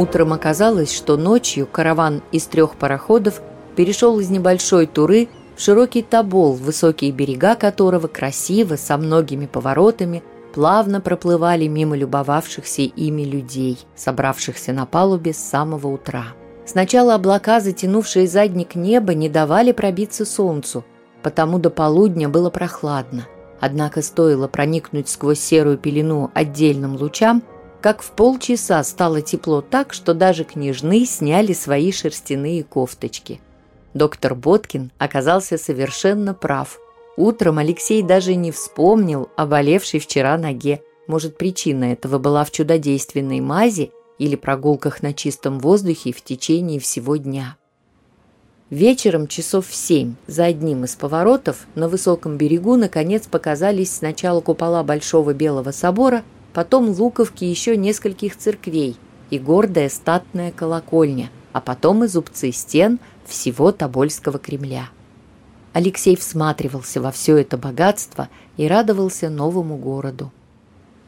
Утром 0.00 0.32
оказалось, 0.32 0.90
что 0.90 1.18
ночью 1.18 1.66
караван 1.66 2.22
из 2.32 2.46
трех 2.46 2.76
пароходов 2.76 3.42
перешел 3.76 4.18
из 4.18 4.30
небольшой 4.30 4.86
туры 4.86 5.28
в 5.56 5.60
широкий 5.60 6.00
Тобол, 6.00 6.54
высокие 6.54 7.12
берега 7.12 7.54
которого 7.54 8.06
красиво, 8.06 8.76
со 8.76 8.96
многими 8.96 9.44
поворотами, 9.44 10.22
плавно 10.54 11.02
проплывали 11.02 11.66
мимо 11.66 11.98
любовавшихся 11.98 12.80
ими 12.80 13.24
людей, 13.24 13.78
собравшихся 13.94 14.72
на 14.72 14.86
палубе 14.86 15.34
с 15.34 15.36
самого 15.36 15.88
утра. 15.88 16.28
Сначала 16.64 17.16
облака, 17.16 17.60
затянувшие 17.60 18.26
задник 18.26 18.76
неба, 18.76 19.12
не 19.12 19.28
давали 19.28 19.72
пробиться 19.72 20.24
солнцу, 20.24 20.82
потому 21.22 21.58
до 21.58 21.68
полудня 21.68 22.30
было 22.30 22.48
прохладно. 22.48 23.26
Однако 23.60 24.00
стоило 24.00 24.48
проникнуть 24.48 25.10
сквозь 25.10 25.40
серую 25.40 25.76
пелену 25.76 26.30
отдельным 26.32 26.96
лучам– 26.96 27.42
как 27.80 28.02
в 28.02 28.10
полчаса 28.10 28.82
стало 28.84 29.22
тепло 29.22 29.62
так, 29.62 29.92
что 29.92 30.12
даже 30.14 30.44
княжны 30.44 31.06
сняли 31.06 31.52
свои 31.52 31.92
шерстяные 31.92 32.62
кофточки. 32.62 33.40
Доктор 33.94 34.34
Боткин 34.34 34.92
оказался 34.98 35.58
совершенно 35.58 36.34
прав. 36.34 36.78
Утром 37.16 37.58
Алексей 37.58 38.02
даже 38.02 38.34
не 38.34 38.52
вспомнил 38.52 39.28
о 39.36 39.46
болевшей 39.46 39.98
вчера 39.98 40.38
ноге. 40.38 40.82
Может, 41.06 41.38
причина 41.38 41.92
этого 41.92 42.18
была 42.18 42.44
в 42.44 42.50
чудодейственной 42.50 43.40
мази 43.40 43.90
или 44.18 44.36
прогулках 44.36 45.02
на 45.02 45.12
чистом 45.12 45.58
воздухе 45.58 46.12
в 46.12 46.22
течение 46.22 46.78
всего 46.78 47.16
дня. 47.16 47.56
Вечером 48.68 49.26
часов 49.26 49.66
в 49.66 49.74
семь 49.74 50.14
за 50.28 50.44
одним 50.44 50.84
из 50.84 50.94
поворотов 50.94 51.66
на 51.74 51.88
высоком 51.88 52.36
берегу 52.36 52.76
наконец 52.76 53.26
показались 53.26 53.96
сначала 53.96 54.40
купола 54.40 54.84
Большого 54.84 55.34
Белого 55.34 55.72
собора– 55.72 56.22
потом 56.52 56.90
луковки 56.90 57.44
еще 57.44 57.76
нескольких 57.76 58.36
церквей 58.36 58.96
и 59.30 59.38
гордая 59.38 59.88
статная 59.88 60.52
колокольня, 60.52 61.30
а 61.52 61.60
потом 61.60 62.04
и 62.04 62.08
зубцы 62.08 62.52
стен 62.52 62.98
всего 63.24 63.72
Тобольского 63.72 64.38
Кремля. 64.38 64.88
Алексей 65.72 66.16
всматривался 66.16 67.00
во 67.00 67.12
все 67.12 67.36
это 67.36 67.56
богатство 67.56 68.28
и 68.56 68.66
радовался 68.66 69.30
новому 69.30 69.76
городу. 69.76 70.32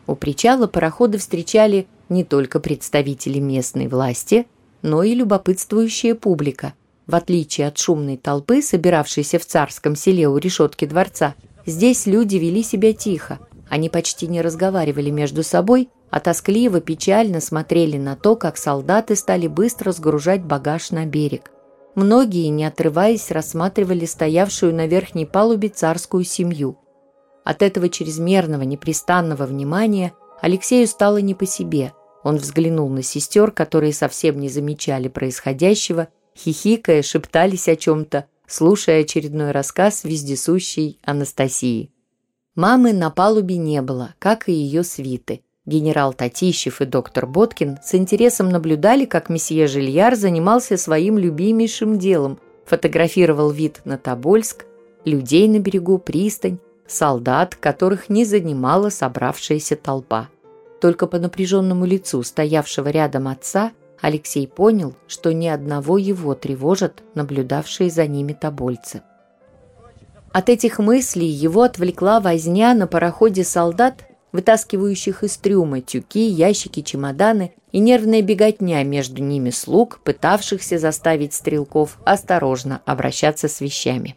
У 0.07 0.15
причала 0.15 0.67
пароходы 0.67 1.19
встречали 1.19 1.87
не 2.09 2.25
только 2.25 2.61
представители 2.61 3.39
местной 3.39 3.89
власти, 3.89 4.47
но 4.83 5.03
и 5.03 5.15
любопытствующая 5.15 6.15
публика. 6.15 6.75
В 7.07 7.15
отличие 7.15 7.67
от 7.67 7.79
шумной 7.79 8.17
толпы, 8.17 8.63
собиравшейся 8.63 9.39
в 9.39 9.47
царском 9.47 9.97
селе 9.97 10.29
у 10.29 10.37
решетки 10.39 10.85
дворца, 10.85 11.35
здесь 11.67 12.07
люди 12.07 12.37
вели 12.37 12.63
себя 12.63 12.93
тихо, 12.93 13.41
они 13.69 13.89
почти 13.89 14.27
не 14.27 14.43
разговаривали 14.43 15.11
между 15.11 15.43
собой, 15.43 15.89
а 16.11 16.21
тоскливо, 16.21 16.81
печально 16.81 17.41
смотрели 17.41 17.97
на 17.97 18.17
то, 18.17 18.37
как 18.37 18.59
солдаты 18.59 19.17
стали 19.17 19.47
быстро 19.47 19.93
сгружать 19.93 20.43
багаж 20.43 20.91
на 20.91 21.07
берег. 21.07 21.51
Многие, 21.95 22.49
не 22.49 22.65
отрываясь, 22.65 23.31
рассматривали 23.31 24.05
стоявшую 24.05 24.75
на 24.75 24.87
верхней 24.87 25.27
палубе 25.27 25.69
царскую 25.69 26.25
семью. 26.25 26.79
От 27.45 27.63
этого 27.63 27.89
чрезмерного, 27.89 28.63
непрестанного 28.63 29.47
внимания 29.47 30.13
Алексею 30.41 30.87
стало 30.87 31.19
не 31.19 31.35
по 31.35 31.47
себе. 31.47 31.93
Он 32.23 32.37
взглянул 32.37 32.89
на 32.89 33.03
сестер, 33.03 33.51
которые 33.51 33.93
совсем 33.93 34.39
не 34.39 34.49
замечали 34.49 35.09
происходящего, 35.09 36.09
хихикая, 36.37 37.03
шептались 37.03 37.69
о 37.69 37.77
чем-то, 37.77 38.27
слушая 38.47 39.03
очередной 39.03 39.51
рассказ 39.51 40.05
вездесущей 40.05 41.01
Анастасии. 41.03 41.91
Мамы 42.55 42.93
на 42.93 43.11
палубе 43.11 43.57
не 43.57 43.81
было, 43.81 44.15
как 44.19 44.47
и 44.47 44.53
ее 44.53 44.83
свиты. 44.83 45.41
Генерал 45.65 46.13
Татищев 46.13 46.83
и 46.83 46.85
доктор 46.85 47.27
Боткин 47.27 47.79
с 47.83 47.95
интересом 47.95 48.51
наблюдали, 48.51 49.07
как 49.07 49.31
месье 49.31 49.67
Жильяр 49.67 50.17
занимался 50.17 50.77
своим 50.77 51.17
любимейшим 51.17 51.99
делом, 51.99 52.39
фотографировал 52.67 53.51
вид 53.51 53.81
на 53.87 53.97
Тобольск, 53.97 54.67
людей 55.07 55.49
на 55.49 55.61
берегу, 55.61 55.97
пристань, 55.97 56.59
солдат, 56.87 57.55
которых 57.55 58.11
не 58.11 58.27
занимала 58.27 58.91
собравшаяся 58.91 59.77
толпа. 59.77 60.29
Только 60.79 61.07
по 61.07 61.19
напряженному 61.19 61.87
лицу 61.87 62.23
стоявшего 62.23 62.89
рядом 62.89 63.29
отца 63.29 63.73
Алексей 64.03 64.47
понял, 64.47 64.95
что 65.07 65.33
ни 65.33 65.47
одного 65.47 65.97
его 65.97 66.35
тревожат 66.35 67.03
наблюдавшие 67.15 67.89
за 67.89 68.07
ними 68.07 68.35
тобольцы. 68.35 69.03
От 70.33 70.49
этих 70.49 70.79
мыслей 70.79 71.29
его 71.29 71.63
отвлекла 71.63 72.19
возня 72.19 72.73
на 72.73 72.87
пароходе 72.87 73.45
солдат, 73.45 74.07
вытаскивающих 74.33 75.25
из 75.25 75.37
трюма 75.37 75.83
тюки, 75.83 76.27
ящики, 76.27 76.81
чемоданы 76.81 77.53
и 77.71 77.79
нервная 77.79 78.23
беготня 78.23 78.83
между 78.83 79.23
ними 79.23 79.51
слуг, 79.51 80.01
пытавшихся 80.03 80.79
заставить 80.79 81.35
стрелков 81.35 81.99
осторожно 82.07 82.81
обращаться 82.87 83.47
с 83.47 83.61
вещами. 83.61 84.17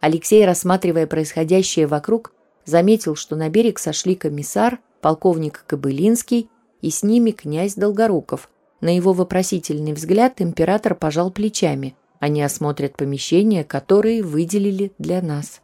Алексей, 0.00 0.44
рассматривая 0.44 1.06
происходящее 1.06 1.86
вокруг, 1.86 2.34
заметил, 2.66 3.16
что 3.16 3.34
на 3.34 3.48
берег 3.48 3.78
сошли 3.78 4.14
комиссар, 4.14 4.78
полковник 5.00 5.64
Кобылинский 5.66 6.50
и 6.82 6.90
с 6.90 7.02
ними 7.02 7.30
князь 7.30 7.76
Долгоруков. 7.76 8.50
На 8.82 8.94
его 8.94 9.14
вопросительный 9.14 9.94
взгляд 9.94 10.42
император 10.42 10.94
пожал 10.94 11.30
плечами– 11.30 11.96
они 12.20 12.42
осмотрят 12.42 12.96
помещения, 12.96 13.64
которые 13.64 14.22
выделили 14.22 14.92
для 14.98 15.22
нас. 15.22 15.60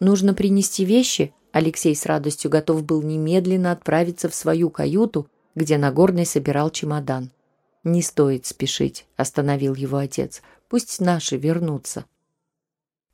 Нужно 0.00 0.34
принести 0.34 0.84
вещи. 0.84 1.32
Алексей 1.52 1.94
с 1.94 2.06
радостью 2.06 2.50
готов 2.50 2.84
был 2.84 3.02
немедленно 3.02 3.72
отправиться 3.72 4.28
в 4.28 4.34
свою 4.34 4.70
каюту, 4.70 5.28
где 5.54 5.78
Нагорный 5.78 6.26
собирал 6.26 6.70
чемодан. 6.70 7.30
«Не 7.82 8.02
стоит 8.02 8.46
спешить»,— 8.46 9.06
остановил 9.16 9.74
его 9.74 9.98
отец. 9.98 10.42
«Пусть 10.68 11.00
наши 11.00 11.36
вернутся». 11.36 12.04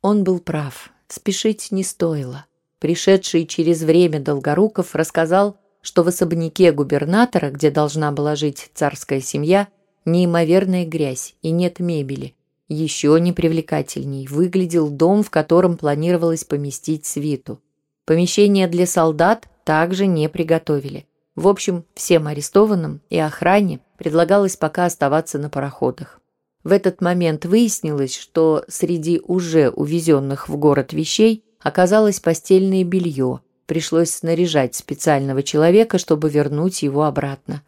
Он 0.01 0.23
был 0.23 0.39
прав. 0.39 0.91
Спешить 1.07 1.71
не 1.71 1.83
стоило. 1.83 2.45
Пришедший 2.79 3.45
через 3.45 3.81
время 3.83 4.19
Долгоруков 4.19 4.95
рассказал, 4.95 5.57
что 5.81 6.03
в 6.03 6.07
особняке 6.07 6.71
губернатора, 6.71 7.51
где 7.51 7.69
должна 7.69 8.11
была 8.11 8.35
жить 8.35 8.71
царская 8.73 9.21
семья, 9.21 9.67
неимоверная 10.05 10.85
грязь 10.85 11.35
и 11.41 11.51
нет 11.51 11.79
мебели. 11.79 12.35
Еще 12.69 13.19
непривлекательней 13.19 14.27
выглядел 14.27 14.89
дом, 14.89 15.23
в 15.23 15.29
котором 15.29 15.77
планировалось 15.77 16.43
поместить 16.43 17.05
свиту. 17.05 17.61
Помещение 18.05 18.67
для 18.67 18.85
солдат 18.85 19.47
также 19.63 20.07
не 20.07 20.29
приготовили. 20.29 21.05
В 21.35 21.47
общем, 21.47 21.85
всем 21.93 22.27
арестованным 22.27 23.01
и 23.09 23.17
охране 23.17 23.79
предлагалось 23.97 24.55
пока 24.55 24.85
оставаться 24.85 25.39
на 25.39 25.49
пароходах. 25.49 26.19
В 26.63 26.71
этот 26.71 27.01
момент 27.01 27.45
выяснилось, 27.45 28.15
что 28.15 28.63
среди 28.67 29.19
уже 29.25 29.69
увезенных 29.69 30.47
в 30.47 30.55
город 30.55 30.93
вещей 30.93 31.43
оказалось 31.59 32.19
постельное 32.19 32.83
белье. 32.83 33.41
Пришлось 33.65 34.11
снаряжать 34.11 34.75
специального 34.75 35.43
человека, 35.43 35.97
чтобы 35.97 36.29
вернуть 36.29 36.83
его 36.83 37.03
обратно. 37.03 37.63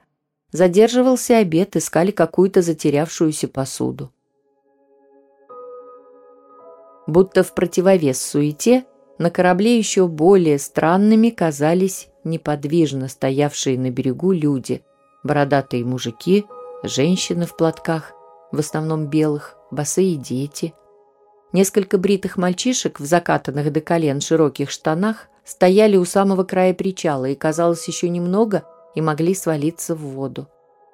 Задерживался 0.51 1.37
обед, 1.37 1.75
искали 1.75 2.11
какую-то 2.11 2.61
затерявшуюся 2.61 3.47
посуду. 3.47 4.11
Будто 7.07 7.43
в 7.43 7.53
противовес 7.53 8.21
суете, 8.21 8.85
на 9.17 9.29
корабле 9.29 9.77
еще 9.77 10.07
более 10.07 10.59
странными 10.59 11.29
казались 11.29 12.09
неподвижно 12.23 13.07
стоявшие 13.07 13.77
на 13.77 13.91
берегу 13.91 14.31
люди, 14.31 14.83
бородатые 15.23 15.85
мужики, 15.85 16.45
женщины 16.83 17.45
в 17.45 17.55
платках, 17.55 18.13
в 18.51 18.59
основном 18.59 19.07
белых, 19.07 19.55
босые 19.71 20.15
дети. 20.15 20.73
Несколько 21.53 21.97
бритых 21.97 22.37
мальчишек 22.37 22.99
в 22.99 23.05
закатанных 23.05 23.71
до 23.71 23.79
колен 23.79 24.19
широких 24.19 24.69
штанах 24.69 25.27
стояли 25.45 25.95
у 25.95 26.05
самого 26.05 26.43
края 26.43 26.73
причала 26.73 27.25
и, 27.25 27.35
казалось, 27.35 27.87
еще 27.87 28.09
немного 28.09 28.63
и 28.95 29.01
могли 29.01 29.35
свалиться 29.35 29.95
в 29.95 29.99
воду. 29.99 30.47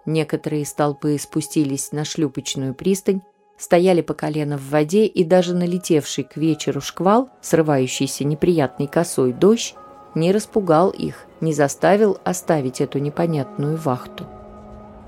Некоторые 0.06 0.64
из 0.64 0.74
толпы 0.74 1.18
спустились 1.18 1.92
на 1.92 2.04
шлюпочную 2.04 2.74
пристань, 2.74 3.22
стояли 3.62 4.02
по 4.02 4.16
колено 4.16 4.58
в 4.58 4.72
воде, 4.72 5.06
и 5.06 5.24
даже 5.24 5.54
налетевший 5.54 6.24
к 6.24 6.36
вечеру 6.36 6.82
шквал, 6.82 7.30
срывающийся 7.42 8.24
неприятной 8.24 8.88
косой 8.88 9.34
дождь, 9.34 9.76
не 10.16 10.32
распугал 10.32 10.90
их, 10.90 11.28
не 11.42 11.54
заставил 11.54 12.18
оставить 12.24 12.82
эту 12.82 12.98
непонятную 12.98 13.78
вахту. 13.78 14.26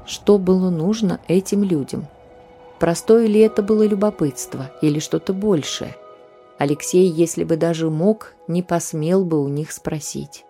Что 0.05 0.37
было 0.37 0.69
нужно 0.69 1.19
этим 1.27 1.63
людям? 1.63 2.05
Простое 2.79 3.25
ли 3.25 3.39
это 3.39 3.63
было 3.63 3.87
любопытство 3.87 4.69
или 4.83 4.99
что-то 4.99 5.33
большее? 5.33 5.95
Алексей, 6.59 7.09
если 7.09 7.43
бы 7.43 7.57
даже 7.57 7.89
мог, 7.89 8.33
не 8.47 8.61
посмел 8.61 9.25
бы 9.25 9.43
у 9.43 9.47
них 9.47 9.71
спросить. 9.71 10.45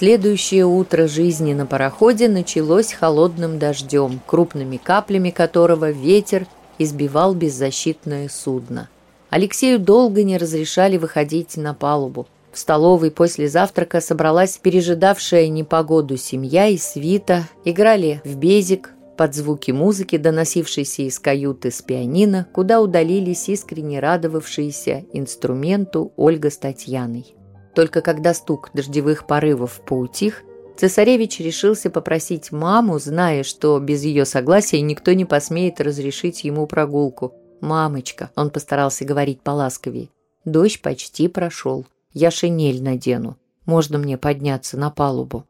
Следующее 0.00 0.64
утро 0.64 1.06
жизни 1.06 1.52
на 1.52 1.66
пароходе 1.66 2.26
началось 2.26 2.90
холодным 2.90 3.58
дождем, 3.58 4.22
крупными 4.24 4.78
каплями 4.78 5.28
которого 5.28 5.90
ветер 5.90 6.46
избивал 6.78 7.34
беззащитное 7.34 8.30
судно. 8.30 8.88
Алексею 9.28 9.78
долго 9.78 10.24
не 10.24 10.38
разрешали 10.38 10.96
выходить 10.96 11.58
на 11.58 11.74
палубу. 11.74 12.26
В 12.50 12.58
столовой 12.58 13.10
после 13.10 13.46
завтрака 13.50 14.00
собралась 14.00 14.56
пережидавшая 14.56 15.48
непогоду 15.48 16.16
семья 16.16 16.68
и 16.68 16.78
свита, 16.78 17.46
играли 17.66 18.22
в 18.24 18.36
безик, 18.36 18.94
под 19.18 19.34
звуки 19.34 19.70
музыки, 19.70 20.16
доносившейся 20.16 21.02
из 21.02 21.18
каюты 21.18 21.70
с 21.70 21.82
пианино, 21.82 22.46
куда 22.54 22.80
удалились 22.80 23.50
искренне 23.50 24.00
радовавшиеся 24.00 25.04
инструменту 25.12 26.14
Ольга 26.16 26.48
с 26.48 26.56
Татьяной. 26.56 27.34
Только 27.74 28.00
когда 28.00 28.34
стук 28.34 28.70
дождевых 28.74 29.26
порывов 29.26 29.80
поутих, 29.86 30.42
цесаревич 30.76 31.40
решился 31.40 31.90
попросить 31.90 32.52
маму, 32.52 32.98
зная, 32.98 33.42
что 33.42 33.78
без 33.78 34.02
ее 34.02 34.24
согласия 34.24 34.80
никто 34.80 35.12
не 35.12 35.24
посмеет 35.24 35.80
разрешить 35.80 36.44
ему 36.44 36.66
прогулку. 36.66 37.34
«Мамочка»,— 37.60 38.30
он 38.36 38.50
постарался 38.50 39.04
говорить 39.04 39.42
поласковее,— 39.42 40.08
«дождь 40.44 40.80
почти 40.80 41.28
прошел. 41.28 41.86
Я 42.12 42.30
шинель 42.30 42.82
надену. 42.82 43.36
Можно 43.66 43.98
мне 43.98 44.16
подняться 44.16 44.78
на 44.78 44.90
палубу?» 44.90 45.46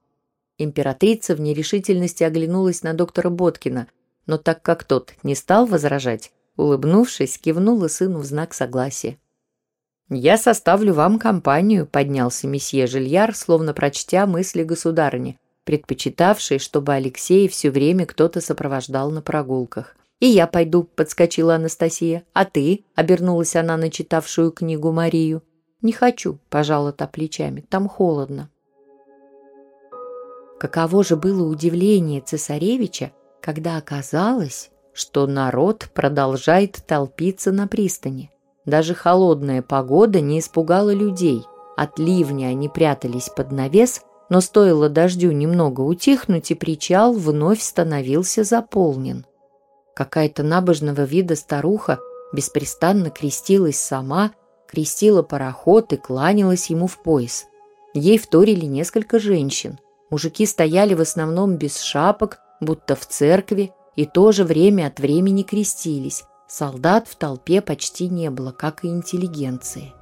Императрица 0.58 1.34
в 1.34 1.40
нерешительности 1.40 2.24
оглянулась 2.24 2.82
на 2.82 2.92
доктора 2.92 3.30
Боткина, 3.30 3.86
но 4.26 4.36
так 4.36 4.60
как 4.62 4.84
тот 4.84 5.14
не 5.22 5.34
стал 5.34 5.66
возражать, 5.66 6.32
улыбнувшись, 6.56 7.38
кивнула 7.38 7.88
сыну 7.88 8.18
в 8.18 8.24
знак 8.24 8.52
согласия. 8.52 9.16
«Я 10.12 10.38
составлю 10.38 10.92
вам 10.92 11.20
компанию»,— 11.20 11.86
поднялся 11.90 12.48
месье 12.48 12.88
Жильяр, 12.88 13.32
словно 13.34 13.72
прочтя 13.72 14.26
мысли 14.26 14.64
государыни, 14.64 15.38
предпочитавшей, 15.64 16.58
чтобы 16.58 16.94
Алексея 16.94 17.48
все 17.48 17.70
время 17.70 18.06
кто-то 18.06 18.40
сопровождал 18.40 19.12
на 19.12 19.22
прогулках. 19.22 19.94
«И 20.18 20.26
я 20.26 20.48
пойду»,— 20.48 20.82
подскочила 20.96 21.54
Анастасия. 21.54 22.24
«А 22.32 22.44
ты?»— 22.44 22.84
обернулась 22.96 23.54
она 23.54 23.76
на 23.76 23.88
читавшую 23.88 24.50
книгу 24.50 24.90
Марию. 24.90 25.44
«Не 25.80 25.92
хочу»,— 25.92 26.40
пожала 26.50 26.90
та 26.90 27.06
плечами. 27.06 27.60
«Там 27.60 27.88
холодно». 27.88 28.50
Каково 30.58 31.04
же 31.04 31.16
было 31.16 31.48
удивление 31.48 32.20
цесаревича, 32.20 33.12
когда 33.40 33.76
оказалось, 33.76 34.70
что 34.92 35.28
народ 35.28 35.88
продолжает 35.94 36.82
толпиться 36.84 37.52
на 37.52 37.68
пристани. 37.68 38.30
Даже 38.66 38.94
холодная 38.94 39.62
погода 39.62 40.20
не 40.20 40.38
испугала 40.38 40.92
людей. 40.92 41.44
От 41.76 41.98
ливня 41.98 42.46
они 42.46 42.68
прятались 42.68 43.30
под 43.34 43.52
навес, 43.52 44.02
но 44.28 44.40
стоило 44.40 44.88
дождю 44.88 45.32
немного 45.32 45.80
утихнуть, 45.80 46.50
и 46.50 46.54
причал 46.54 47.14
вновь 47.14 47.60
становился 47.60 48.44
заполнен. 48.44 49.24
Какая-то 49.94 50.42
набожного 50.42 51.02
вида 51.02 51.36
старуха 51.36 51.98
беспрестанно 52.32 53.10
крестилась 53.10 53.78
сама, 53.78 54.32
крестила 54.68 55.22
пароход 55.22 55.92
и 55.92 55.96
кланялась 55.96 56.70
ему 56.70 56.86
в 56.86 57.02
пояс. 57.02 57.46
Ей 57.92 58.18
вторили 58.18 58.66
несколько 58.66 59.18
женщин. 59.18 59.78
Мужики 60.10 60.46
стояли 60.46 60.94
в 60.94 61.00
основном 61.00 61.56
без 61.56 61.80
шапок, 61.80 62.38
будто 62.60 62.94
в 62.94 63.06
церкви, 63.06 63.72
и 63.96 64.06
тоже 64.06 64.44
время 64.44 64.86
от 64.86 65.00
времени 65.00 65.42
крестились, 65.42 66.24
Солдат 66.50 67.06
в 67.06 67.14
толпе 67.14 67.60
почти 67.60 68.08
не 68.08 68.28
было, 68.28 68.50
как 68.50 68.84
и 68.84 68.88
интеллигенции. 68.88 69.92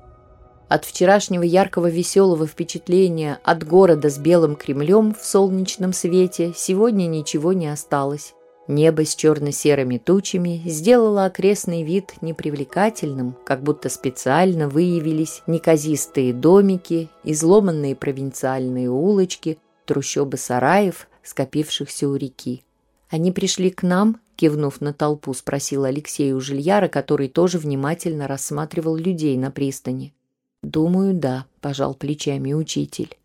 От 0.69 0.87
вчерашнего 0.87 1.43
яркого 1.43 1.91
веселого 1.91 2.47
впечатления 2.47 3.39
от 3.45 3.67
города 3.67 4.09
с 4.09 4.17
белым 4.17 4.57
Кремлем 4.57 5.15
в 5.15 5.23
солнечном 5.23 5.93
свете 5.93 6.55
сегодня 6.57 7.07
ничего 7.07 7.53
не 7.53 7.69
осталось. 7.69 8.33
Небо 8.67 9.05
с 9.05 9.15
черно-серыми 9.15 9.99
тучами 9.99 10.63
сделало 10.65 11.27
окрестный 11.27 11.83
вид 11.83 12.15
непривлекательным, 12.23 13.37
как 13.45 13.63
будто 13.63 13.91
специально 13.91 14.71
выявились 14.71 15.43
неказистые 15.47 16.33
домики, 16.33 17.11
изломанные 17.25 17.95
провинциальные 17.95 18.89
улочки, 18.89 19.59
трущобы 19.85 20.39
сараев, 20.39 21.09
скопившихся 21.23 22.09
у 22.09 22.15
реки. 22.15 22.65
Они 23.09 23.33
пришли 23.33 23.71
к 23.71 23.83
нам, 23.83 24.21
кивнув 24.37 24.81
на 24.81 24.93
толпу, 24.93 25.33
спросил 25.35 25.85
Алексей 25.85 26.33
у 26.33 26.41
Жильяра, 26.41 26.89
который 26.89 27.29
тоже 27.29 27.59
внимательно 27.59 28.29
рассматривал 28.29 28.97
людей 28.97 29.37
на 29.37 29.51
пристани. 29.51 30.15
«Думаю, 30.63 31.15
да»,– 31.15 31.47
пожал 31.61 31.95
плечами 31.95 32.53
учитель. 32.53 33.17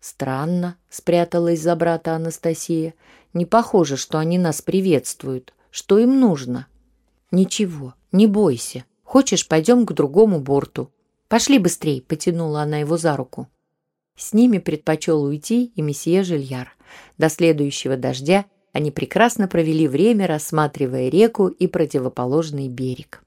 «Странно»,– 0.00 0.76
спряталась 0.88 1.60
за 1.60 1.76
брата 1.76 2.14
Анастасия. 2.14 2.94
«Не 3.34 3.44
похоже, 3.44 3.96
что 3.96 4.18
они 4.18 4.38
нас 4.38 4.62
приветствуют. 4.62 5.52
Что 5.70 5.98
им 5.98 6.18
нужно?» 6.18 6.66
«Ничего, 7.30 7.94
не 8.12 8.26
бойся. 8.26 8.84
Хочешь, 9.04 9.46
пойдем 9.46 9.84
к 9.84 9.92
другому 9.92 10.40
борту?» 10.40 10.90
«Пошли 11.28 11.58
быстрей»,– 11.58 12.00
потянула 12.08 12.62
она 12.62 12.78
его 12.78 12.96
за 12.96 13.16
руку. 13.16 13.48
С 14.16 14.32
ними 14.32 14.58
предпочел 14.58 15.22
уйти 15.22 15.66
и 15.74 15.82
месье 15.82 16.22
Жильяр. 16.22 16.76
До 17.18 17.28
следующего 17.28 17.96
дождя 17.96 18.46
они 18.72 18.90
прекрасно 18.90 19.48
провели 19.48 19.88
время, 19.88 20.26
рассматривая 20.26 21.08
реку 21.08 21.48
и 21.48 21.66
противоположный 21.66 22.68
берег. 22.68 23.22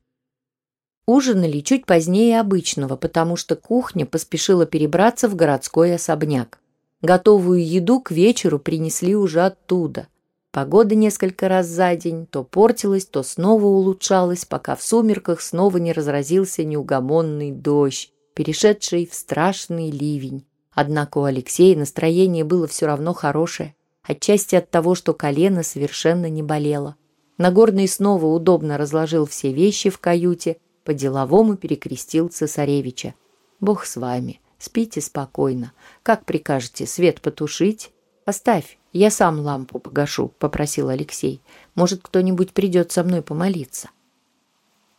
Ужинали 1.06 1.60
чуть 1.60 1.86
позднее 1.86 2.40
обычного, 2.40 2.96
потому 2.96 3.36
что 3.36 3.56
кухня 3.58 4.06
поспешила 4.06 4.66
перебраться 4.66 5.28
в 5.28 5.36
городской 5.36 5.94
особняк. 5.96 6.60
Готовую 7.02 7.66
еду 7.68 8.00
к 8.00 8.12
вечеру 8.12 8.58
принесли 8.58 9.14
уже 9.16 9.42
оттуда. 9.42 10.08
Погода 10.52 10.96
несколько 10.96 11.50
раз 11.50 11.68
за 11.68 11.96
день 11.98 12.26
то 12.26 12.44
портилась, 12.44 13.06
то 13.06 13.24
снова 13.24 13.66
улучшалась, 13.66 14.46
пока 14.46 14.76
в 14.78 14.84
сумерках 14.84 15.42
снова 15.42 15.78
не 15.78 15.92
разразился 15.92 16.64
неугомонный 16.64 17.52
дождь, 17.52 18.14
перешедший 18.34 19.06
в 19.06 19.14
страшный 19.14 19.92
ливень. 19.92 20.46
Однако 20.72 21.18
у 21.18 21.24
Алексея 21.24 21.78
настроение 21.78 22.46
было 22.46 22.68
все 22.68 22.86
равно 22.86 23.14
хорошее 23.14 23.76
отчасти 24.04 24.56
от 24.56 24.70
того, 24.70 24.96
что 24.96 25.14
колено 25.14 25.64
совершенно 25.64 26.30
не 26.30 26.44
болело. 26.44 26.96
Нагорный 27.38 27.88
снова 27.88 28.26
удобно 28.28 28.78
разложил 28.78 29.26
все 29.26 29.52
вещи 29.52 29.90
в 29.90 30.00
каюте, 30.00 30.58
по-деловому 30.84 31.56
перекрестил 31.56 32.28
цесаревича. 32.28 33.16
«Бог 33.60 33.86
с 33.86 33.96
вами, 33.96 34.42
спите 34.60 35.02
спокойно. 35.02 35.72
Как 36.04 36.26
прикажете, 36.26 36.86
свет 36.86 37.22
потушить?» 37.22 37.92
«Оставь, 38.26 38.78
я 38.92 39.10
сам 39.10 39.40
лампу 39.40 39.80
погашу»,— 39.80 40.32
попросил 40.40 40.90
Алексей. 40.90 41.42
«Может, 41.76 42.02
кто-нибудь 42.04 42.54
придет 42.54 42.92
со 42.92 43.04
мной 43.04 43.22
помолиться». 43.22 43.90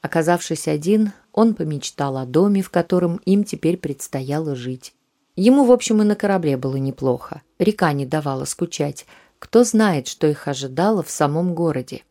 Оказавшись 0.03 0.69
один, 0.69 1.13
он 1.33 1.55
помечтал 1.55 2.19
о 2.19 2.27
доме, 2.27 2.61
в 2.63 2.71
котором 2.71 3.17
им 3.25 3.45
теперь 3.45 3.79
предстояло 3.79 4.55
жить. 4.55 4.95
Ему, 5.37 5.65
в 5.65 5.73
общем, 5.73 6.01
и 6.01 6.05
на 6.05 6.15
корабле 6.15 6.57
было 6.57 6.77
неплохо. 6.77 7.43
Река 7.59 7.93
не 7.93 8.07
давала 8.07 8.45
скучать. 8.45 9.07
Кто 9.39 9.65
знает, 9.65 10.07
что 10.07 10.27
их 10.27 10.47
ожидало 10.47 11.03
в 11.03 11.11
самом 11.11 11.55
городе. 11.55 12.03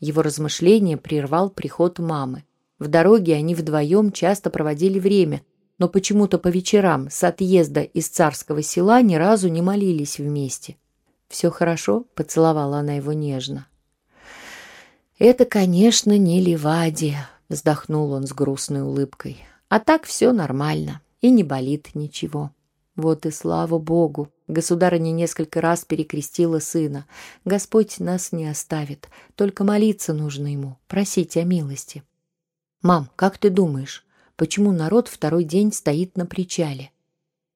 Его 0.00 0.22
размышления 0.22 0.96
прервал 0.96 1.48
приход 1.48 1.98
мамы. 1.98 2.44
В 2.78 2.88
дороге 2.88 3.36
они 3.36 3.54
вдвоем 3.54 4.12
часто 4.12 4.50
проводили 4.50 4.98
время, 4.98 5.42
но 5.78 5.88
почему-то 5.88 6.38
по 6.38 6.48
вечерам 6.48 7.08
с 7.10 7.24
отъезда 7.24 7.82
из 7.82 8.08
царского 8.08 8.62
села 8.62 9.00
ни 9.00 9.14
разу 9.14 9.48
не 9.48 9.62
молились 9.62 10.18
вместе. 10.18 10.76
«Все 11.28 11.50
хорошо?»— 11.50 12.04
поцеловала 12.14 12.78
она 12.78 12.94
его 12.94 13.12
нежно. 13.12 13.66
«Это, 15.18 15.44
конечно, 15.44 16.18
не 16.18 16.40
Ливадия»,— 16.40 17.30
вздохнул 17.48 18.12
он 18.12 18.26
с 18.26 18.32
грустной 18.32 18.82
улыбкой. 18.82 19.38
«А 19.68 19.80
так 19.80 20.04
все 20.04 20.32
нормально, 20.32 21.00
и 21.22 21.30
не 21.30 21.42
болит 21.42 21.94
ничего». 21.94 22.52
Вот 22.94 23.24
и 23.24 23.30
слава 23.30 23.78
Богу! 23.78 24.28
Государыня 24.48 25.12
несколько 25.12 25.62
раз 25.62 25.84
перекрестила 25.84 26.58
сына. 26.58 27.06
Господь 27.46 28.00
нас 28.00 28.32
не 28.32 28.46
оставит, 28.46 29.08
только 29.34 29.64
молиться 29.64 30.12
нужно 30.12 30.52
ему, 30.52 30.76
просить 30.88 31.38
о 31.38 31.44
милости. 31.44 32.02
«Мам, 32.82 33.08
как 33.16 33.38
ты 33.38 33.48
думаешь, 33.48 34.04
почему 34.36 34.72
народ 34.72 35.08
второй 35.08 35.44
день 35.44 35.72
стоит 35.72 36.16
на 36.18 36.26
причале?» 36.26 36.90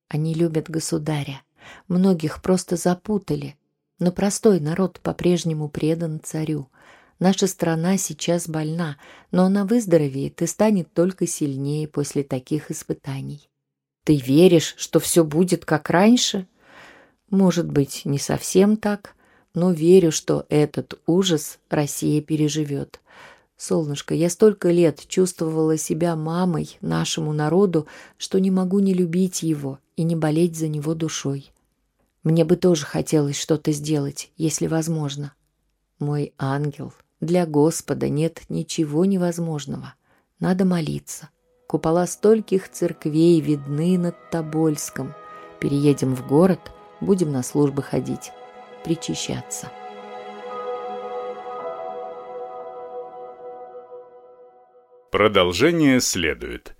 Они 0.08 0.32
любят 0.32 0.70
государя. 0.70 1.42
Многих 1.88 2.40
просто 2.40 2.76
запутали. 2.76 3.56
Но 3.98 4.12
простой 4.12 4.60
народ 4.60 5.00
по-прежнему 5.00 5.68
предан 5.68 6.20
царю. 6.22 6.68
Наша 7.18 7.46
страна 7.46 7.96
сейчас 7.96 8.48
больна, 8.48 8.98
но 9.32 9.44
она 9.44 9.64
выздоровеет 9.64 10.40
и 10.42 10.46
станет 10.46 10.92
только 10.92 11.26
сильнее 11.26 11.88
после 11.88 12.22
таких 12.22 12.70
испытаний. 12.70 13.50
Ты 14.06 14.18
веришь, 14.18 14.76
что 14.78 15.00
все 15.00 15.24
будет 15.24 15.64
как 15.64 15.90
раньше? 15.90 16.46
Может 17.28 17.68
быть, 17.68 18.02
не 18.04 18.20
совсем 18.20 18.76
так, 18.76 19.16
но 19.52 19.72
верю, 19.72 20.12
что 20.12 20.46
этот 20.48 21.00
ужас 21.08 21.58
Россия 21.70 22.22
переживет. 22.22 23.00
Солнышко, 23.56 24.14
я 24.14 24.30
столько 24.30 24.70
лет 24.70 25.02
чувствовала 25.08 25.76
себя 25.76 26.14
мамой 26.14 26.78
нашему 26.80 27.32
народу, 27.32 27.88
что 28.16 28.38
не 28.38 28.52
могу 28.52 28.78
не 28.78 28.94
любить 28.94 29.42
его 29.42 29.80
и 29.96 30.04
не 30.04 30.14
болеть 30.14 30.56
за 30.56 30.68
него 30.68 30.94
душой. 30.94 31.50
Мне 32.22 32.44
бы 32.44 32.54
тоже 32.54 32.86
хотелось 32.86 33.40
что-то 33.40 33.72
сделать, 33.72 34.30
если 34.36 34.68
возможно. 34.68 35.32
Мой 35.98 36.32
ангел, 36.38 36.94
для 37.20 37.44
Господа 37.44 38.08
нет 38.08 38.42
ничего 38.50 39.04
невозможного. 39.04 39.94
Надо 40.38 40.64
молиться. 40.64 41.28
Купола 41.66 42.06
стольких 42.06 42.68
церквей 42.70 43.40
видны 43.40 43.98
над 43.98 44.14
Тобольском. 44.30 45.14
Переедем 45.58 46.14
в 46.14 46.26
город, 46.26 46.60
будем 47.00 47.32
на 47.32 47.42
службы 47.42 47.82
ходить, 47.82 48.30
причащаться. 48.84 49.70
Продолжение 55.10 56.00
следует. 56.00 56.75